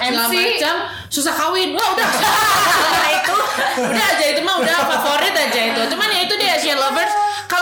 MC. 0.01 0.33
macam. 0.33 0.75
Susah 1.07 1.33
kawin. 1.33 1.75
Wah 1.75 1.87
udah. 1.93 2.09
Itu 3.21 3.35
udah 3.81 4.05
aja 4.15 4.25
itu 4.27 4.41
mah 4.41 4.55
udah 4.59 4.75
favorit 4.83 5.35
aja 5.35 5.61
itu. 5.71 5.81
Cuman 5.93 6.07
ya 6.09 6.19
itu 6.25 6.33
dia 6.35 6.57
Asian 6.57 6.75
lovers. 6.75 7.13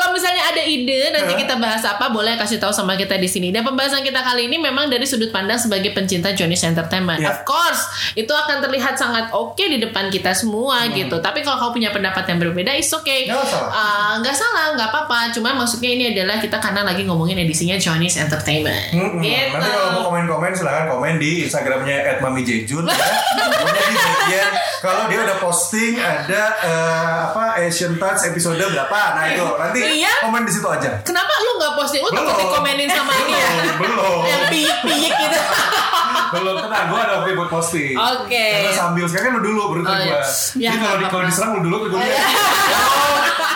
Kalau 0.10 0.18
misalnya 0.18 0.42
ada 0.42 0.66
ide 0.66 1.14
nanti 1.14 1.38
kita 1.38 1.62
bahas 1.62 1.86
apa 1.86 2.10
boleh 2.10 2.34
kasih 2.34 2.58
tahu 2.58 2.74
sama 2.74 2.98
kita 2.98 3.14
di 3.22 3.30
sini. 3.30 3.54
Dan 3.54 3.62
pembahasan 3.62 4.02
kita 4.02 4.26
kali 4.26 4.50
ini 4.50 4.58
memang 4.58 4.90
dari 4.90 5.06
sudut 5.06 5.30
pandang 5.30 5.62
sebagai 5.62 5.94
pencinta 5.94 6.34
Johnny's 6.34 6.66
Entertainment. 6.66 7.22
Ya. 7.22 7.30
Of 7.30 7.46
course, 7.46 7.78
itu 8.18 8.34
akan 8.34 8.58
terlihat 8.58 8.98
sangat 8.98 9.30
oke 9.30 9.62
di 9.62 9.78
depan 9.78 10.10
kita 10.10 10.34
semua 10.34 10.90
gitu. 10.90 11.22
Tapi 11.22 11.46
kalau 11.46 11.62
kau 11.62 11.78
punya 11.78 11.94
pendapat 11.94 12.26
yang 12.26 12.42
berbeda, 12.42 12.74
is 12.74 12.90
okay. 12.90 13.30
Nggak. 13.30 13.70
Ah, 13.70 14.18
nggak 14.18 14.34
salah, 14.34 14.74
nggak 14.74 14.90
apa-apa. 14.90 15.30
Cuma 15.30 15.54
maksudnya 15.54 15.94
ini 15.94 16.10
adalah 16.10 16.42
kita 16.42 16.58
karena 16.58 16.82
lagi 16.82 17.06
ngomongin 17.06 17.38
edisinya 17.46 17.78
Johnny's 17.78 18.18
Entertainment. 18.18 18.90
Mm-mm. 18.90 19.22
Gitu. 19.22 19.54
Nanti 19.54 19.70
kalau 19.70 19.90
mau 19.94 20.04
komen-komen 20.10 20.58
silahkan 20.58 20.90
komen 20.90 21.22
di 21.22 21.46
Instagramnya 21.46 22.18
@mamijejun 22.18 22.90
ya. 22.90 22.98
Di 23.70 23.94
bagian 23.94 24.52
kalau 24.82 25.06
dia 25.06 25.22
udah 25.22 25.38
posting 25.38 26.02
ada 26.02 26.44
eh, 26.66 27.16
apa 27.30 27.62
Asian 27.62 28.02
Touch 28.02 28.26
episode 28.26 28.58
berapa. 28.58 29.02
Nah 29.14 29.24
itu 29.30 29.46
nanti 29.46 29.99
Iya. 30.00 30.14
komen 30.22 30.42
di 30.42 30.52
situ 30.52 30.64
aja. 30.66 30.90
Kenapa 31.04 31.34
lu 31.40 31.52
nggak 31.60 31.74
posting? 31.76 32.00
Lu 32.00 32.10
takut 32.10 32.36
dikomenin 32.38 32.88
sama 32.88 33.12
ini 33.18 33.34
ya? 33.36 33.50
Belum. 33.76 34.20
Yang 34.24 34.44
piyik-piyik 34.48 35.14
gitu. 35.14 35.40
Belum 36.34 36.56
tenang, 36.56 36.86
gue 36.88 37.00
ada 37.00 37.14
update 37.20 37.36
buat 37.36 37.50
posting. 37.50 37.96
Oke. 37.98 38.48
Karena 38.56 38.72
sambil 38.72 39.06
sekarang 39.06 39.26
kan 39.26 39.34
lu 39.36 39.42
dulu 39.44 39.62
baru 39.68 39.82
Oh, 39.82 39.92
gue. 39.92 40.06
iya. 40.06 40.20
Jadi 40.22 40.62
Ya, 40.62 40.72
kalau 40.78 40.96
di 40.96 41.06
kalau 41.08 41.24
diserang 41.26 41.52
lu 41.52 41.62
dulu 41.66 41.76
tuh 41.84 41.90
gue 41.92 42.00
lihat. 42.00 42.28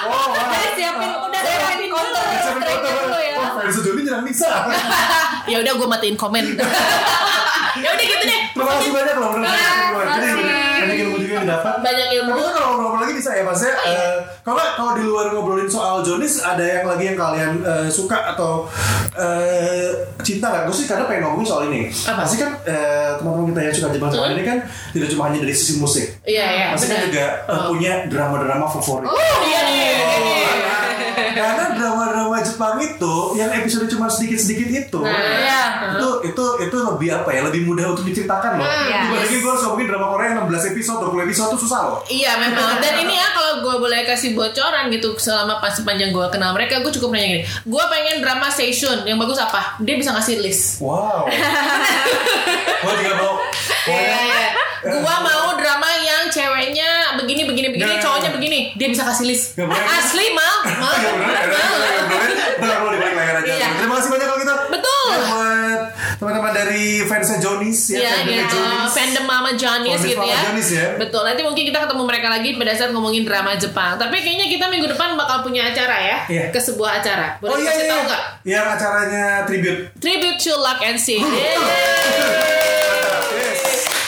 Oh, 0.03 0.11
oh, 0.11 0.25
wah. 0.27 0.51
siapin 0.73 1.09
udah 1.13 1.41
siapin 1.41 1.87
counter 1.87 2.23
Siapin 2.35 2.77
dulu 2.81 3.17
ya 3.17 3.33
Oh, 3.39 3.71
Sejoli 3.71 4.01
nyerang 4.03 4.23
Nisa. 4.25 4.51
ya 5.51 5.57
udah 5.59 5.73
gue 5.73 5.87
matiin 5.87 6.17
komen. 6.17 6.45
ya 7.83 7.89
udah 7.89 8.05
gitu 8.05 8.23
deh. 8.25 8.41
Terima 8.51 8.65
kasih 8.69 8.89
banyak 8.91 9.15
loh 9.15 9.31
ilmu 9.33 10.25
juga 10.35 10.52
yang 11.33 11.43
didapat. 11.43 11.73
Banyak 11.81 12.07
ilmu. 12.15 12.29
Tapi 12.31 12.51
kalau 12.53 12.69
ngobrol 12.77 13.01
lagi 13.01 13.13
bisa 13.17 13.29
ya 13.33 13.43
Mas 13.43 13.61
ya. 13.61 13.73
Eh, 13.73 14.15
Kalau 14.43 14.59
kalau 14.75 14.91
di 14.93 15.03
luar 15.03 15.31
ngobrolin 15.31 15.65
soal 15.65 16.03
Jonis 16.03 16.43
ada 16.43 16.59
yang 16.59 16.83
lagi 16.83 17.09
yang 17.09 17.17
kalian 17.17 17.63
eh, 17.63 17.87
suka 17.87 18.35
atau 18.35 18.67
eh, 19.15 19.87
cinta 20.19 20.51
nggak? 20.51 20.63
Gue 20.67 20.75
sih 20.75 20.85
karena 20.85 21.07
pengen 21.07 21.23
ngomongin 21.25 21.47
soal 21.47 21.61
ini. 21.67 21.87
Apa? 21.87 22.27
Pasti 22.27 22.35
kan 22.37 22.51
eh, 22.63 23.15
teman-teman 23.17 23.49
kita 23.49 23.59
yang 23.63 23.73
suka 23.73 23.87
Jepang 23.91 24.09
Jepang 24.11 24.31
ini 24.33 24.43
kan 24.43 24.57
tidak 24.91 25.07
cuma 25.09 25.21
hanya 25.27 25.39
dari 25.41 25.55
sisi 25.55 25.79
musik. 25.79 26.05
Iya 26.23 26.45
iya. 26.45 26.65
Pasti 26.75 26.91
kan 26.91 27.07
juga 27.07 27.25
eh, 27.47 27.61
punya 27.67 27.93
drama-drama 28.07 28.65
favorit. 28.67 29.07
Oh 29.07 29.17
iya 29.47 29.61
nih. 29.63 29.91
Karena 31.33 31.63
drama-drama 31.75 31.92
Jepang 32.43 32.75
itu 32.83 33.15
yang 33.39 33.49
episode 33.55 33.87
cuma 33.89 34.11
sedikit-sedikit 34.11 34.67
itu. 34.69 34.99
Iya. 35.03 35.61
itu 35.97 36.09
itu 36.29 36.45
itu 36.67 36.75
lebih 36.77 37.09
apa 37.15 37.29
ya? 37.31 37.41
Lebih 37.47 37.65
mudah 37.65 37.95
untuk 37.95 38.05
diceritakan 38.05 38.59
loh. 38.59 38.67
Iya. 38.67 38.99
dibandingin 39.09 39.39
gue 39.41 39.51
harus 39.51 39.63
ngomongin 39.65 39.87
drama 39.89 40.07
Korea 40.13 40.27
yang 40.29 40.37
16 40.47 40.71
episode 40.75 40.99
20 41.09 41.25
episode 41.27 41.49
tuh 41.55 41.61
susah 41.65 41.81
loh. 41.87 41.99
Iya 42.11 42.31
memang. 42.37 42.77
Dan 42.83 42.93
ini 43.07 43.15
ya 43.15 43.27
kalau 43.31 43.53
gue 43.63 43.75
boleh 43.79 44.03
kasih 44.03 44.35
bocoran 44.35 44.91
gitu 44.91 45.15
Selama 45.15 45.63
pas 45.63 45.71
sepanjang 45.71 46.11
gue 46.11 46.25
kenal 46.33 46.51
mereka 46.51 46.83
Gue 46.83 46.91
cukup 46.91 47.15
nanya 47.15 47.27
gini. 47.39 47.43
Gue 47.63 47.83
pengen 47.87 48.19
drama 48.19 48.51
station 48.51 49.07
Yang 49.07 49.17
bagus 49.23 49.39
apa? 49.39 49.61
Dia 49.79 49.95
bisa 49.95 50.11
ngasih 50.11 50.43
list. 50.43 50.83
Wow. 50.83 51.29
Gue 52.83 52.93
juga 52.99 53.13
mau. 53.15 53.33
Pokoknya 53.87 54.51
Gue 54.83 55.15
mau 55.23 55.55
drama 55.55 55.89
yang 56.03 56.27
ceweknya 56.27 57.15
begini 57.15 57.47
begini 57.47 57.67
begini 57.71 57.93
Nggak. 57.95 58.03
Cowoknya 58.03 58.29
begini. 58.35 58.59
Dia 58.75 58.87
bisa 58.91 59.03
kasih 59.07 59.25
list. 59.31 59.55
Boleh. 59.55 59.79
Asli 59.79 60.25
mal. 60.35 60.57
Mal 60.83 60.93
Ya 60.99 61.11
bener, 61.15 61.31
ya 61.31 61.43
bener, 61.47 61.91
ya 61.93 62.03
bener. 62.03 62.29
Ntar 62.59 62.75
kalau 62.79 62.91
dibalik 62.91 63.15
layar 63.15 63.35
aja. 63.39 63.47
Iya. 63.47 63.67
Terima 63.79 63.93
kasih 63.99 64.09
banyak 64.11 64.27
kalau 64.27 64.39
gitu. 64.43 64.55
Betul. 64.75 65.07
Ya, 65.07 65.19
buat 65.31 65.81
teman-teman 66.19 66.51
dari 66.63 66.83
fansnya 67.03 67.37
Jonis 67.37 67.79
ya, 67.89 67.97
Iya 67.97 68.09
fandomnya 68.15 68.37
gitu 68.39 68.55
Jonis. 68.55 68.89
Fandom 68.89 69.25
Mama 69.25 69.51
Fandom 69.93 70.09
gitu 70.09 70.19
Mama 70.19 70.31
ya. 70.31 70.39
Johnny's 70.41 70.69
ya. 70.69 70.85
Betul 70.95 71.21
Nanti 71.23 71.41
mungkin 71.41 71.63
kita 71.65 71.79
ketemu 71.81 72.03
mereka 72.03 72.27
lagi 72.29 72.49
Pada 72.53 72.71
saat 72.71 72.89
ngomongin 72.89 73.23
drama 73.23 73.51
Jepang 73.53 73.93
Tapi 73.95 74.15
kayaknya 74.17 74.47
kita 74.47 74.65
minggu 74.67 74.87
depan 74.87 75.13
bakal 75.13 75.41
punya 75.41 75.67
acara 75.67 75.97
ya 75.97 76.17
Iya. 76.25 76.45
Ke 76.49 76.59
sebuah 76.59 76.99
acara 76.99 77.37
Boleh 77.37 77.51
Oh 77.51 77.59
iya, 77.59 77.67
kasih 77.69 77.83
iya. 77.83 77.91
tahu 77.91 78.01
nggak? 78.03 78.21
Yang 78.43 78.65
acaranya 78.69 79.23
tribute. 79.43 79.79
Tribute 79.97 80.37
to 80.37 80.53
Luck 80.55 80.79
and 80.79 80.97
Sing. 80.97 81.23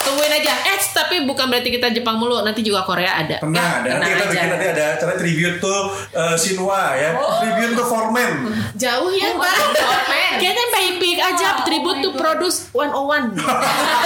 Tungguin 0.05 0.31
aja. 0.31 0.53
Eh, 0.65 0.74
tapi 1.05 1.21
bukan 1.23 1.45
berarti 1.47 1.69
kita 1.69 1.93
Jepang 1.93 2.17
mulu. 2.17 2.41
Nanti 2.41 2.65
juga 2.65 2.81
Korea 2.81 3.21
ada. 3.21 3.37
Tenang, 3.37 3.53
Ya, 3.53 3.69
ada. 3.79 3.89
Nanti 4.01 4.09
kita 4.09 4.25
bikin 4.25 4.49
nanti 4.49 4.67
ada 4.73 4.83
acara 4.97 5.13
tribute 5.15 5.57
tuh 5.61 5.79
uh, 6.11 6.33
Shinwa 6.33 6.97
ya. 6.97 7.13
Tribute 7.13 7.77
to 7.77 7.83
Foreman. 7.85 8.31
Jauh 8.73 9.13
ya, 9.13 9.37
Pak. 9.37 9.55
Kayaknya 10.41 10.65
baik-baik 10.73 11.19
aja. 11.21 11.47
Tribute 11.61 11.99
to 12.01 12.09
Produce 12.17 12.67
101. 12.73 13.37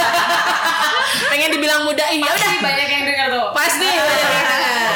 Pengen 1.32 1.50
dibilang 1.56 1.88
muda 1.88 2.06
ya 2.12 2.30
udah. 2.30 2.54
banyak 2.62 2.88
yang 2.92 3.04
dengar 3.08 3.28
tuh. 3.32 3.46
Pasti. 3.56 3.88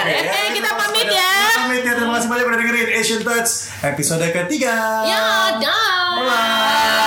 Oke, 0.04 0.20
Oke, 0.20 0.36
ya, 0.36 0.52
kita 0.52 0.68
terima 0.68 0.76
kasih 0.76 0.84
pamit 0.84 1.08
ya. 1.08 1.32
Kita 1.32 1.60
Pamit 1.64 1.82
ya. 1.82 1.94
Terima 1.96 2.14
kasih 2.20 2.28
banyak 2.28 2.46
udah 2.46 2.60
dengerin 2.60 2.90
Asian 3.00 3.22
Touch 3.24 3.52
episode 3.82 4.28
ketiga. 4.28 4.76
Ya, 5.08 5.24
dah. 5.64 6.12
Bye. 6.20 7.03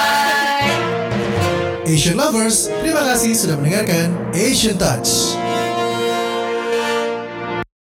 Asian 1.87 2.19
Lovers, 2.19 2.67
terima 2.83 3.07
kasih 3.07 3.31
sudah 3.39 3.55
mendengarkan 3.63 4.11
Asian 4.35 4.75
Touch. 4.75 5.46